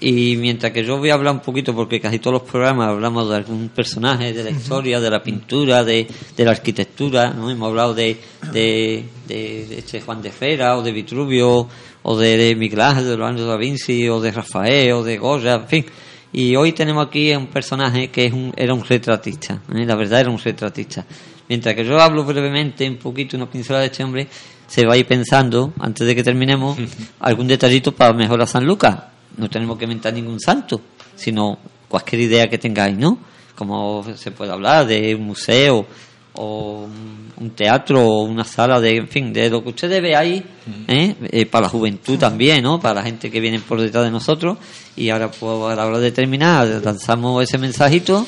[0.00, 3.28] y mientras que yo voy a hablar un poquito, porque casi todos los programas hablamos
[3.28, 7.50] de algún personaje, de la historia, de la pintura, de, de la arquitectura, ¿no?
[7.50, 8.16] Hemos hablado de,
[8.52, 11.68] de, de este Juan de Fera, o de Vitruvio,
[12.02, 15.54] o de, de Miguel Ángel, de Leonardo da Vinci, o de Rafael, o de Goya,
[15.54, 15.86] en fin.
[16.32, 19.84] Y hoy tenemos aquí a un personaje que es un, era un retratista, ¿eh?
[19.84, 21.04] la verdad era un retratista.
[21.48, 24.28] Mientras que yo hablo brevemente, un poquito, una pincelada de este hombre,
[24.66, 26.78] se va a ir pensando, antes de que terminemos,
[27.20, 28.96] algún detallito para mejorar San Lucas.
[29.40, 30.80] No tenemos que inventar ningún santo,
[31.16, 33.18] sino cualquier idea que tengáis, ¿no?
[33.56, 35.86] Como se puede hablar de un museo,
[36.34, 40.42] o un- teatro, o una sala de, en fin, de lo que ustedes veáis,
[40.86, 41.14] ¿eh?
[41.32, 42.78] Eh, para la juventud también, ¿no?
[42.78, 44.58] Para la gente que viene por detrás de nosotros.
[44.94, 48.26] Y ahora, pues, a la hora de terminar, lanzamos ese mensajito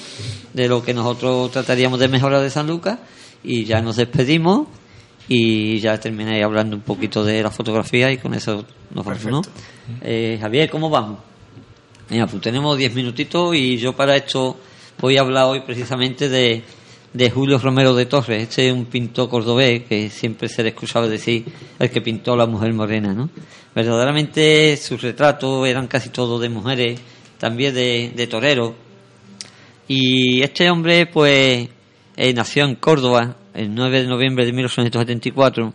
[0.54, 2.98] de lo que nosotros trataríamos de mejorar de San Lucas
[3.44, 4.66] y ya nos despedimos
[5.34, 9.42] y ya termináis hablando un poquito de la fotografía y con eso nos vamos, ¿no?
[10.02, 11.20] Eh, Javier, ¿cómo vamos?
[12.10, 14.58] Mira, pues tenemos 10 minutitos y yo para esto
[15.00, 16.62] voy a hablar hoy precisamente de,
[17.14, 18.42] de Julio Romero de Torres.
[18.42, 21.46] Este es un pintor cordobés que siempre se le escuchaba decir
[21.78, 23.30] el que pintó a la mujer morena, ¿no?
[23.74, 27.00] Verdaderamente sus retratos eran casi todos de mujeres,
[27.38, 28.72] también de, de toreros.
[29.88, 31.70] Y este hombre, pues,
[32.16, 35.72] nació en Córdoba el 9 de noviembre de 1874,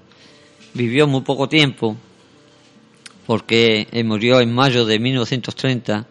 [0.74, 1.98] vivió muy poco tiempo,
[3.26, 6.08] porque murió en mayo de 1930,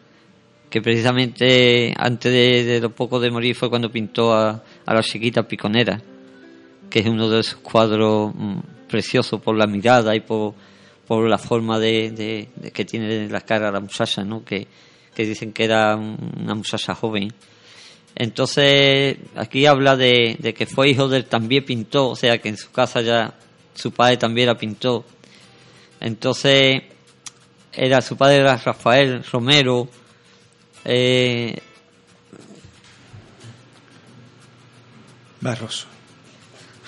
[0.71, 6.01] que precisamente antes de, lo poco de morir fue cuando pintó a, la chiquita piconera,
[6.91, 8.59] que es uno de sus cuadros mm,
[8.89, 10.55] preciosos por la mirada y por,
[11.09, 14.45] la forma de, que tiene la cara la muchacha, ¿no?
[14.45, 14.67] que,
[15.15, 17.33] que dicen que era una muchacha joven.
[18.19, 22.57] Entonces, aquí habla de, de que fue hijo del también pintor, o sea que en
[22.57, 23.35] su casa ya
[23.75, 25.05] su padre también era pintor.
[26.01, 26.83] Entonces,
[27.73, 29.87] era su padre era Rafael Romero,
[30.87, 31.59] eh,
[35.43, 35.87] Barros.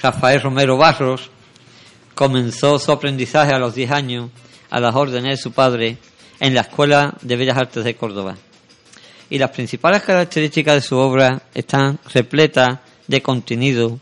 [0.03, 1.31] Rafael Romero Barros,
[2.15, 4.31] comenzó su aprendizaje a los 10 años
[4.71, 5.99] a las órdenes de su padre
[6.41, 8.37] en la Escuela de Bellas Artes de Córdoba.
[9.31, 13.99] Y las principales características de su obra están repletas de contenido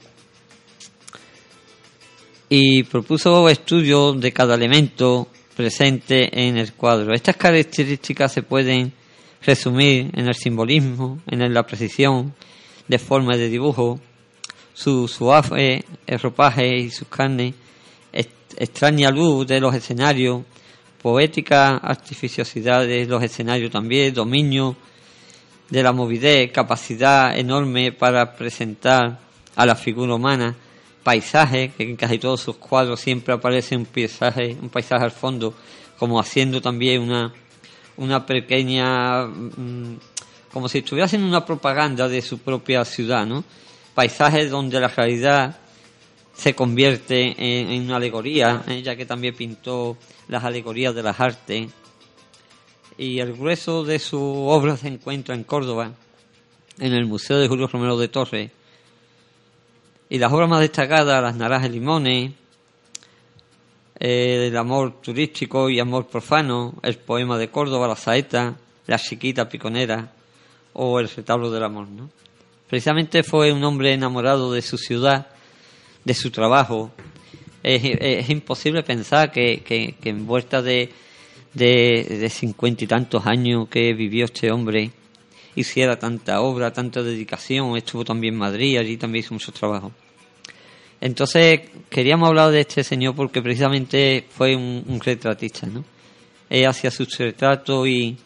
[2.48, 7.12] y propuso estudios de cada elemento presente en el cuadro.
[7.12, 8.92] Estas características se pueden
[9.42, 12.34] resumir en el simbolismo, en la precisión
[12.86, 13.98] de forma de dibujo,
[14.74, 17.54] su suave ropaje y sus carnes,
[18.58, 20.42] extraña luz de los escenarios,
[21.02, 24.76] poética artificiosidad de los escenarios también, dominio
[25.70, 29.18] de la movidez, capacidad enorme para presentar
[29.54, 30.54] a la figura humana,
[31.02, 35.54] paisaje, que en casi todos sus cuadros siempre aparece un paisaje, un paisaje al fondo,
[35.98, 37.32] como haciendo también una,
[37.96, 39.98] una pequeña, mm,
[40.52, 43.44] como si estuviera haciendo una propaganda de su propia ciudad, ¿no?
[43.94, 45.56] Paisajes donde la realidad
[46.34, 48.82] se convierte en, una alegoría, ¿eh?
[48.82, 49.96] ya que también pintó
[50.28, 51.70] las alegorías de las artes.
[52.98, 55.92] Y el grueso de su obra se encuentra en Córdoba,
[56.78, 58.50] en el Museo de Julio Romero de Torres.
[60.08, 62.32] Y las obras más destacadas, Las Naranjas y Limones,
[63.98, 69.46] eh, El amor turístico y amor profano, El poema de Córdoba, La saeta, La chiquita
[69.46, 70.12] piconera
[70.72, 71.88] o El retablo del amor.
[71.88, 72.08] ¿no?
[72.66, 75.26] Precisamente fue un hombre enamorado de su ciudad,
[76.02, 76.92] de su trabajo.
[77.62, 80.94] es, imposible pensar que, que, que envuelta de,
[81.56, 84.92] de cincuenta y tantos años que vivió este hombre
[85.56, 89.90] hiciera tanta obra, tanta dedicación, estuvo también en Madrid, allí también hizo mucho trabajo.
[91.00, 95.84] Entonces queríamos hablar de este señor porque precisamente fue un, un retratista, ¿no?
[96.48, 98.16] Él hacía sus retratos y,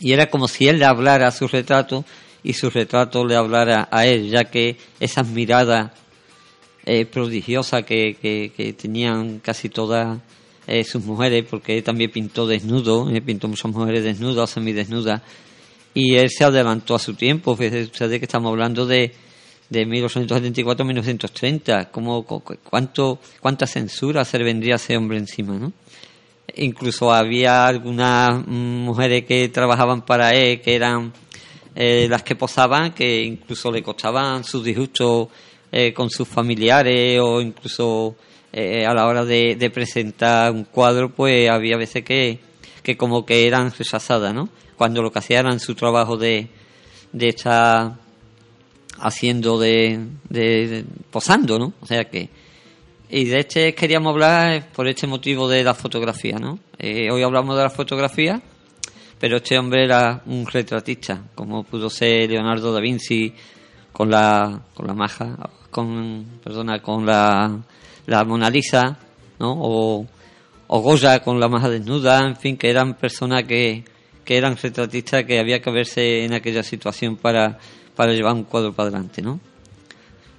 [0.00, 2.04] y era como si él le hablara a su retrato
[2.42, 5.92] y su retrato le hablara a él, ya que esas miradas
[6.84, 10.18] eh, prodigiosas que, que, que tenían casi todas
[10.66, 15.22] eh, sus mujeres, porque él también pintó desnudo, pintó muchas mujeres desnudas, semidesnudas,
[15.92, 19.12] y él se adelantó a su tiempo, fíjese ustedes que estamos hablando de,
[19.70, 25.72] de 1874-1930, como cuánto, cuánta censura se le vendría a ese hombre encima, ¿no?
[26.56, 31.12] Incluso había algunas mujeres que trabajaban para él, que eran
[31.74, 35.28] eh, las que posaban, que incluso le costaban sus disgustos
[35.72, 38.16] eh, con sus familiares o incluso
[38.56, 42.38] eh, a la hora de, de, presentar un cuadro, pues había veces que,
[42.84, 44.48] que como que eran rechazadas, ¿no?
[44.76, 46.46] Cuando lo que hacían era su trabajo de,
[47.12, 47.94] de estar
[49.00, 51.72] haciendo de, de, posando, ¿no?
[51.80, 52.28] O sea que
[53.10, 56.60] y de este queríamos hablar por este motivo de la fotografía, ¿no?
[56.78, 58.40] Eh, hoy hablamos de la fotografía,
[59.18, 63.34] pero este hombre era un retratista, como pudo ser Leonardo da Vinci
[63.92, 65.36] con la con la maja,
[65.72, 67.64] con perdona, con la,
[68.06, 68.98] la Mona Lisa,
[69.38, 69.54] ¿no?
[69.56, 70.06] O,
[70.66, 73.84] Goya con la maja desnuda, en fin, que eran personas que,
[74.24, 77.58] que eran retratistas que había que verse en aquella situación para,
[77.94, 79.38] para llevar un cuadro para adelante, ¿no?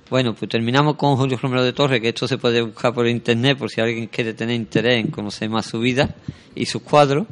[0.10, 3.58] Bueno, pues terminamos con Julio Romero de Torres, que esto se puede buscar por internet
[3.58, 6.14] por si alguien quiere tener interés en conocer más su vida
[6.54, 7.26] y sus cuadros.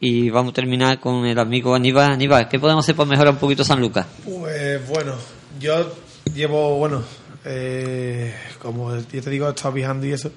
[0.00, 2.12] Y vamos a terminar con el amigo Aníbal.
[2.12, 4.06] Aníbal, ¿qué podemos hacer para mejorar un poquito San Lucas?
[4.22, 5.14] Pues bueno,
[5.58, 5.94] yo
[6.34, 7.02] llevo, bueno,
[7.44, 10.30] eh, como ya te digo, he estado viajando y eso.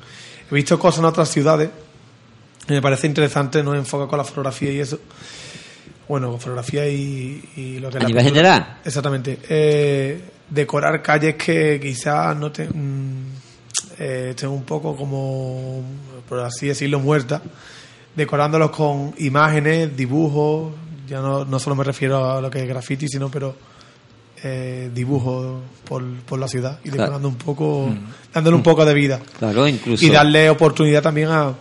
[0.50, 1.70] He visto cosas en otras ciudades.
[2.68, 5.00] Y me parece interesante, no enfoca con la fotografía y eso.
[6.08, 8.80] Bueno, con fotografía y, y lo que ¿A nivel general?
[8.84, 9.40] Exactamente.
[9.48, 13.26] Eh, decorar calles que quizás no te, mm,
[14.00, 15.84] eh, estén un poco como,
[16.28, 17.42] por así decirlo, muertas,
[18.16, 20.74] decorándolos con imágenes, dibujos,
[21.08, 23.56] ya no, no solo me refiero a lo que es graffiti, sino pero
[24.44, 27.30] eh, dibujos por, por la ciudad y decorando Claro.
[27.30, 28.34] un poco, Mm.
[28.34, 29.20] dándole un poco de vida.
[29.40, 30.06] Claro, incluso.
[30.06, 31.54] Y darle oportunidad también a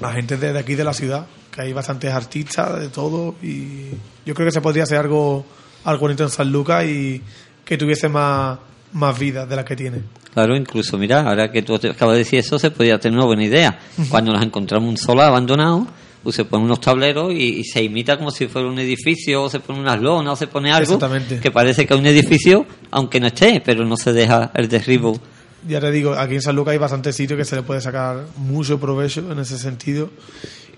[0.00, 3.90] la gente de, de aquí de la ciudad, que hay bastantes artistas de todo y
[4.24, 5.44] yo creo que se podría hacer algo,
[5.84, 7.22] algo bonito en San Lucas y
[7.64, 8.58] que tuviese más,
[8.92, 10.02] más vida de la que tiene.
[10.32, 13.26] Claro, incluso, mira, ahora que tú te acabas de decir eso, se podría tener una
[13.26, 13.78] buena idea.
[14.08, 15.86] Cuando nos encontramos un solar abandonado,
[16.22, 19.48] pues se ponen unos tableros y, y se imita como si fuera un edificio, o
[19.50, 21.40] se pone unas lonas, o se pone algo Exactamente.
[21.40, 25.18] que parece que es un edificio, aunque no esté, pero no se deja el derribo.
[25.66, 28.24] Ya te digo, aquí en San Lucas hay bastantes sitios que se le puede sacar
[28.36, 30.10] mucho provecho en ese sentido.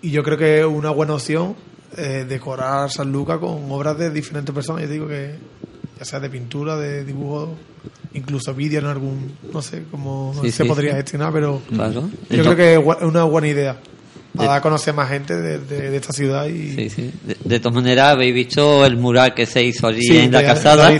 [0.03, 1.55] Y yo creo que es una buena opción
[1.97, 4.83] eh, decorar San Lucas con obras de diferentes personas.
[4.85, 5.35] Yo digo que
[5.99, 7.55] ya sea de pintura, de dibujo,
[8.15, 10.97] incluso vídeo en algún, no sé cómo Sí, se sí, podría sí.
[10.97, 12.09] gestionar, pero Claro.
[12.31, 13.77] yo creo que es una buena idea
[14.37, 17.11] para a conocer más gente de, de- de esta ciudad y Sí, sí.
[17.25, 20.43] De, de todas maneras, habéis visto el mural que se hizo allí Sí, en la
[20.43, 20.93] casada.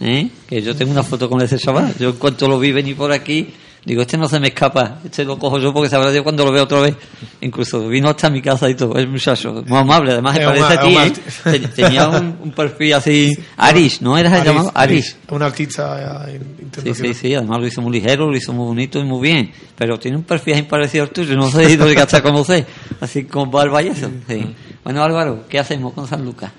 [0.00, 0.28] ¿eh?
[0.48, 1.94] Que yo tengo una foto con ese chaval.
[1.98, 3.48] Yo, en cuanto lo vi venir por aquí,
[3.86, 4.98] digo, este no se me escapa.
[5.04, 6.94] Este lo cojo yo porque sabrá Dios cuando lo veo otra vez.
[7.40, 8.96] Incluso vino hasta mi casa y todo.
[8.98, 10.12] El muchacho, muy amable.
[10.12, 10.96] Además, Es parece a ti.
[10.96, 11.58] es ¿eh?
[11.60, 13.32] Ten- Tenía un, un perfil así.
[13.56, 14.18] Arish, ¿no?
[14.18, 14.72] ¿Eras el Aris, llamado?
[14.74, 15.16] Arish.
[15.30, 17.14] un artista eh, Sí, internacional.
[17.14, 19.98] sí, sí, además lo hizo muy ligero, lo hizo muy bonito y muy bien, pero
[19.98, 22.66] tiene un perfil ahí parecido al tuyo, no sé si lo llegaste a conocer,
[23.00, 24.10] así como Barba y eso.
[24.28, 24.54] Sí.
[24.84, 26.50] Bueno, Álvaro, ¿qué hacemos con San Lucas?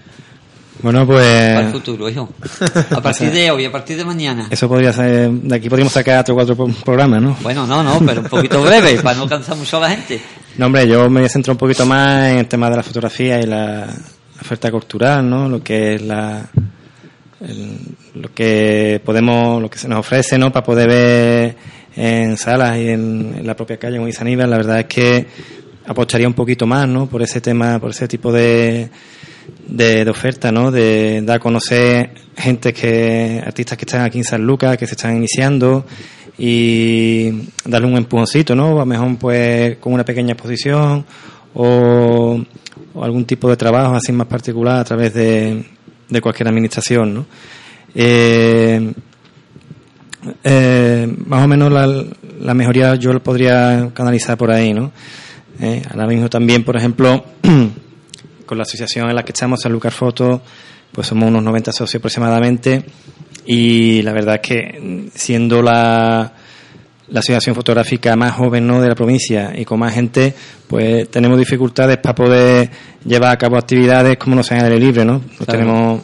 [0.82, 2.30] Bueno, Para el pues futuro, hijo.
[2.92, 4.48] A partir de hoy, a partir de mañana.
[4.52, 7.36] eso podría ser, de aquí podríamos sacar otro cuatro pro- programas, ¿no?
[7.42, 10.22] Bueno, no, no, pero un poquito breve, para no cansar mucho a la gente.
[10.58, 12.84] No, hombre, yo me voy a centrar un poquito más en el tema de la
[12.84, 13.88] fotografía y la
[14.40, 15.50] oferta cultural, ¿no?
[15.50, 16.48] Lo que es la,
[17.42, 17.80] el-
[18.16, 20.52] lo que podemos, lo que se nos ofrece, ¿no?
[20.52, 21.56] Para poder ver
[21.96, 25.28] en salas y en, en la propia calle, como dice Aníbal, la verdad es que
[25.88, 27.08] apostaría un poquito más, ¿no?
[27.08, 28.90] Por ese tema, por ese tipo de,
[29.68, 30.72] de, oferta, ¿no?
[30.72, 34.96] De dar a conocer gente que, artistas que están aquí en San Lucas, que se
[34.96, 35.86] están iniciando
[36.38, 38.74] y darle un empujoncito, ¿no?
[38.78, 41.06] A lo mejor pues con una pequeña exposición
[41.54, 42.40] o,
[42.94, 45.66] o algún tipo de trabajo así más particular a través de,
[46.10, 47.26] de cualquier administración, ¿no?
[47.96, 48.94] Eh,
[50.44, 52.04] eh, más o menos la,
[52.42, 54.92] la mejoría yo lo podría canalizar por ahí, ¿no?
[55.60, 57.24] Eh, ahora mismo también, por ejemplo,
[58.48, 60.42] con la asociación en la que estamos, San Lucas Foto,
[60.92, 62.84] pues somos unos 90 socios aproximadamente
[63.46, 66.34] y la verdad es que siendo la,
[67.10, 68.82] la asociación fotográfica más joven ¿no?
[68.82, 70.34] de la provincia y con más gente,
[70.68, 72.70] pues tenemos dificultades para poder
[73.06, 75.14] llevar a cabo actividades como no sean al aire libre, ¿no?
[75.14, 75.52] No Claro.
[75.60, 76.02] tenemos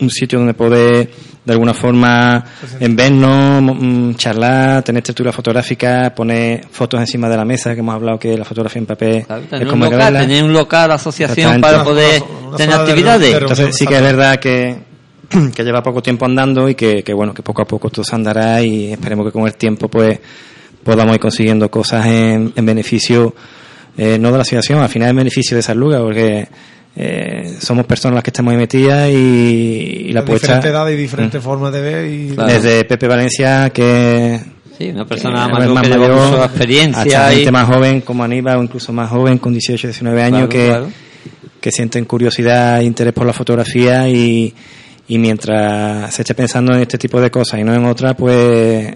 [0.00, 1.10] un sitio donde poder
[1.44, 2.44] de alguna forma
[2.78, 7.94] en vernos, mm, charlar, tener textura fotográfica, poner fotos encima de la mesa, que hemos
[7.94, 10.90] hablado que la fotografía en papel Claro, es tener, un como local, tener un local,
[10.92, 13.34] asociación para poder Una- una tener actividades.
[13.34, 14.76] Entonces sí que es verdad que,
[15.54, 18.14] que lleva poco tiempo andando y que, que, bueno que poco a poco todo se
[18.14, 20.20] andará y esperemos que con el tiempo pues
[20.84, 23.34] podamos ir consiguiendo cosas en, en beneficio
[23.96, 26.48] eh, no de la asociación, al final en beneficio de San Lucas porque
[26.96, 30.94] eh, somos personas las que estamos ahí metidas y, y la de apuesta diferentes edades
[30.94, 32.52] y diferentes formas de ver y Claro.
[32.52, 34.40] desde Pepe Valencia que
[34.78, 38.00] Sí, una persona que más, es que mayor, mucha experiencia hasta y gente más joven
[38.00, 40.88] como Aníbal o incluso más joven con 18 19 años Claro, que, claro.
[41.60, 44.52] que sienten curiosidad e interés por la fotografía y,
[45.08, 48.94] y mientras se esté pensando en este tipo de cosas y no en otras, pues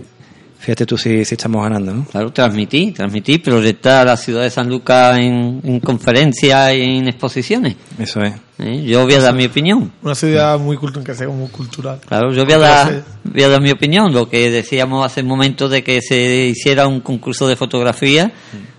[0.59, 2.05] fíjate tú si, si estamos ganando, ¿no?
[2.05, 7.09] Claro, transmitir, transmitir, proyectar a la ciudad de San Lucas en, en conferencias y en
[7.09, 7.77] exposiciones.
[7.99, 8.35] Eso es.
[8.59, 8.83] ¿eh?
[8.85, 9.93] Yo voy a dar mi opinión.
[10.03, 12.01] una ciudad muy cultural, que sea muy cultural.
[12.07, 15.29] Claro, yo voy a, dar, voy a dar mi opinión, lo que decíamos hace un
[15.29, 18.33] momento de que se hiciera un concurso de fotografía,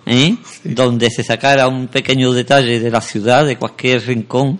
[0.05, 0.35] ¿eh?
[0.63, 4.59] donde se sacara un pequeño detalle de la ciudad, de cualquier rincón,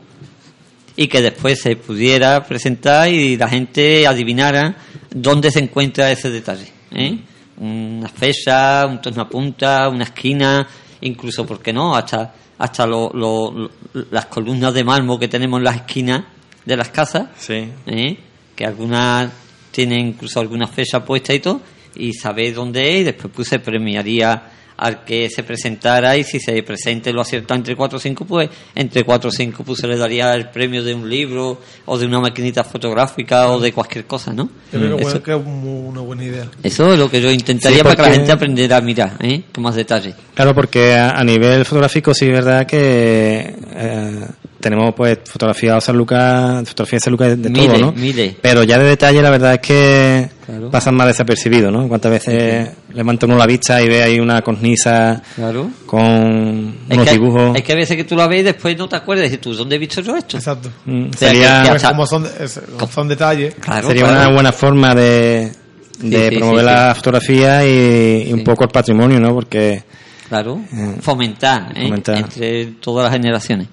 [0.96, 4.76] y que después se pudiera presentar y la gente adivinara
[5.14, 6.77] dónde se encuentra ese detalle.
[6.92, 7.18] ¿Eh?
[7.60, 10.68] Una fecha, un tornapunta, una esquina,
[11.02, 11.96] incluso, ¿por qué no?
[11.96, 13.72] Hasta, hasta lo- lo- lo-
[14.12, 16.24] las columnas de mármol que tenemos en las esquinas
[16.66, 17.70] de las casas, Sí.
[17.88, 18.18] ¿eh?
[18.56, 19.32] que algunas
[19.72, 21.62] tienen incluso alguna fecha puesta y todo,
[21.96, 26.40] y sabéis dónde es, y después pues se premiaría al que se presentara, y si
[26.40, 29.80] se presente y lo acierta entre 4 o 5, pues entre 4 o 5 pues
[29.80, 33.72] se le daría el premio de un libro, o de una maquinita fotográfica, o de
[33.74, 34.50] cualquier cosa, ¿no?
[34.72, 36.48] Yo creo que, Eso, bueno, que es una buena idea.
[36.64, 39.44] eso es lo que yo intentaría Sí, para que la gente aprendiera a mirar, ¿eh?
[39.54, 40.14] con más detalle.
[40.36, 44.26] Claro, porque a, a nivel fotográfico sí es verdad que eh,
[44.70, 47.92] tenemos pues fotografía de San Lucas, fotografía de San Lucas de, Mire, todo, ¿no?
[47.94, 48.36] mire.
[48.42, 50.70] Pero ya de detalle la verdad es que Claro.
[50.72, 51.88] pasan más desapercibidos, ¿no?
[51.90, 55.70] Cuántas veces levanta uno la vista y ve ahí una cornisa Claro.
[55.86, 57.56] con Es unos que, dibujos.
[57.58, 59.54] es que a veces que tú la ves y después no te acuerdas y ¿tú
[59.54, 60.38] dónde he visto yo esto?
[60.38, 60.70] Exacto.
[60.86, 62.62] Mm, sería hasta- como son, es-
[62.94, 64.22] son detalles, Claro, sería claro.
[64.22, 65.52] una buena forma de,
[66.00, 68.46] de Sí, sí, promover sí, la fotografía y, y un Sí.
[68.46, 69.34] poco el patrimonio, ¿no?
[69.34, 69.84] Porque
[70.30, 71.84] Claro, Eh, fomentar, ¿eh?
[71.88, 72.18] fomentar.
[72.18, 73.68] entre todas las generaciones.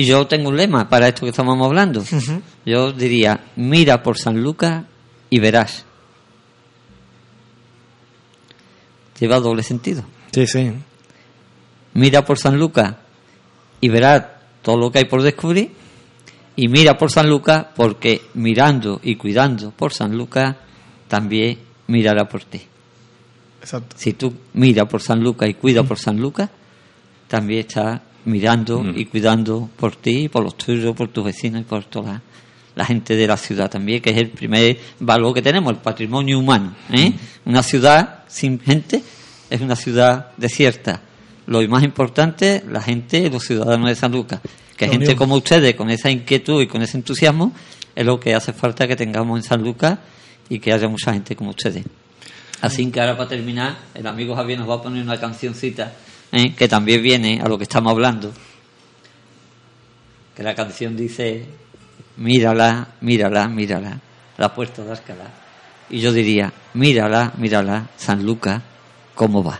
[0.00, 2.02] Y yo tengo un lema para esto que estamos hablando.
[2.64, 4.82] Yo diría, mira por San Lucas
[5.28, 5.84] y verás.
[9.18, 10.02] Lleva doble sentido.
[10.32, 10.72] sí, sí.
[11.92, 12.94] Mira por San Lucas
[13.82, 14.24] y verás
[14.62, 15.70] todo lo que hay por descubrir.
[16.56, 20.56] Y mira por San Lucas porque mirando y cuidando por San Lucas
[21.08, 22.62] también mirará por ti.
[23.60, 23.96] exacto.
[23.98, 26.48] Si tú miras por San Lucas y cuidas por San Lucas,
[27.28, 31.84] también estás mirando y cuidando por ti, por los tuyos, por tus vecinos y por
[31.84, 32.22] toda la,
[32.74, 36.38] la gente de la ciudad también, que es el primer valor que tenemos, el patrimonio
[36.38, 36.74] humano.
[36.92, 37.12] ¿eh?
[37.44, 39.02] Una ciudad sin gente
[39.48, 41.02] es una ciudad desierta.
[41.46, 44.40] Lo más importante, la gente, los ciudadanos de San Lucas.
[44.76, 47.52] Que gente como ustedes, con esa inquietud y con ese entusiasmo,
[47.94, 49.98] es lo que hace falta que tengamos en San Lucas
[50.48, 51.84] y que haya mucha gente como ustedes.
[52.62, 55.92] Así que ahora para terminar, el amigo Javier nos va a poner una cancioncita
[56.32, 56.54] ¿eh?
[56.54, 58.32] que también viene a lo que estamos hablando.
[60.34, 61.44] Que la canción dice,
[62.16, 63.98] mírala, mírala, mírala,
[64.38, 65.30] la puerta de Alcalá.
[65.90, 68.62] Y yo diría, mírala, mírala, San Lucas,
[69.14, 69.58] cómo va.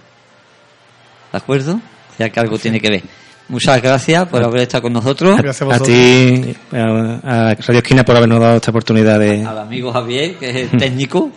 [1.33, 1.75] ¿De acuerdo?
[1.75, 3.03] O sea que algo tiene que ver.
[3.49, 5.37] Muchas gracias por haber estado con nosotros.
[5.37, 9.45] Gracias a A ti, a, a Radio Esquina por habernos dado esta oportunidad de...
[9.45, 11.33] al amigo Javier, que es el técnico,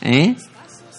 [0.00, 0.34] ¿eh?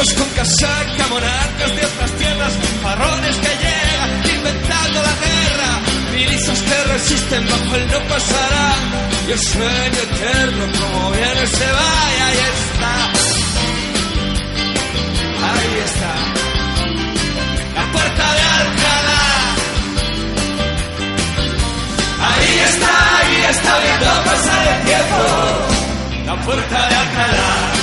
[0.00, 5.80] Con casaca, monarcas de otras tierras, farrones que llegan inventando la guerra,
[6.14, 8.72] milicias que resisten bajo el no pasará,
[9.28, 12.94] y el sueño eterno como viene se va y ahí está,
[15.52, 16.14] ahí está,
[17.74, 19.24] la puerta de Alcalá,
[22.26, 25.20] ahí está, ahí está viendo pasar el tiempo,
[26.24, 27.79] la puerta de Alcalá.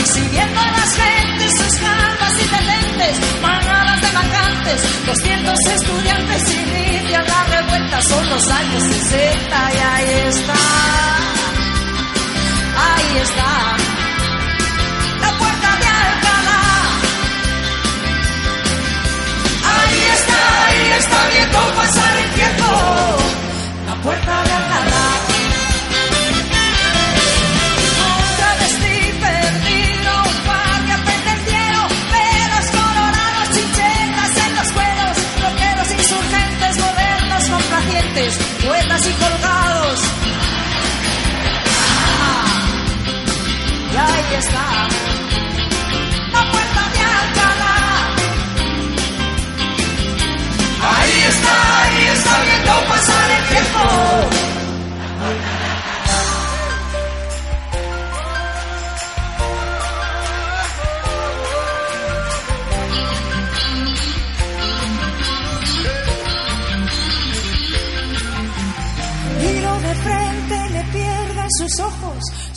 [0.00, 7.44] Exhibiendo a las gentes sus calvas y detentes, manadas de vacantes, 200 estudiantes inician la
[7.44, 10.54] revuelta, son los años 60 y ahí está,
[12.88, 13.76] ahí está,
[15.20, 16.62] la puerta de Alcalá.
[19.76, 22.66] Ahí está, ahí está viendo pasar el tiempo,
[23.86, 25.09] la puerta de Alcalá.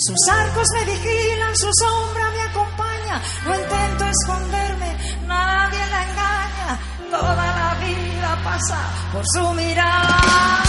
[0.05, 3.21] Sus arcos me vigilan, su sombra me acompaña.
[3.45, 6.79] No intento esconderme, nadie la engaña.
[7.09, 8.79] Toda la vida pasa
[9.13, 10.63] por su mirada.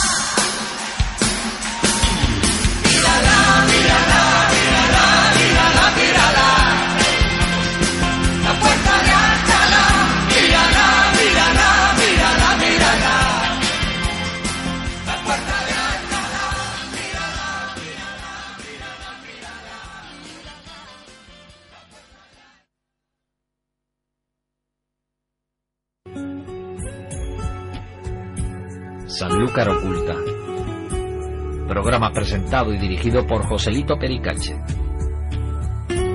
[29.45, 30.15] Sanlúcar Oculta.
[31.69, 34.57] Programa presentado y dirigido por Joselito Pericache.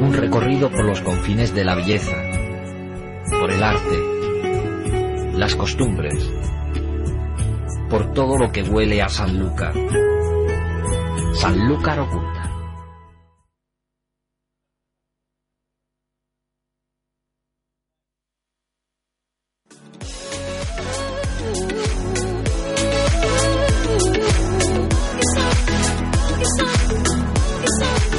[0.02, 2.16] Un recorrido por los confines de la belleza,
[3.40, 6.28] por el arte, las costumbres,
[7.88, 9.74] por todo lo que huele a Sanlúcar.
[11.34, 12.39] Sanlúcar Oculta.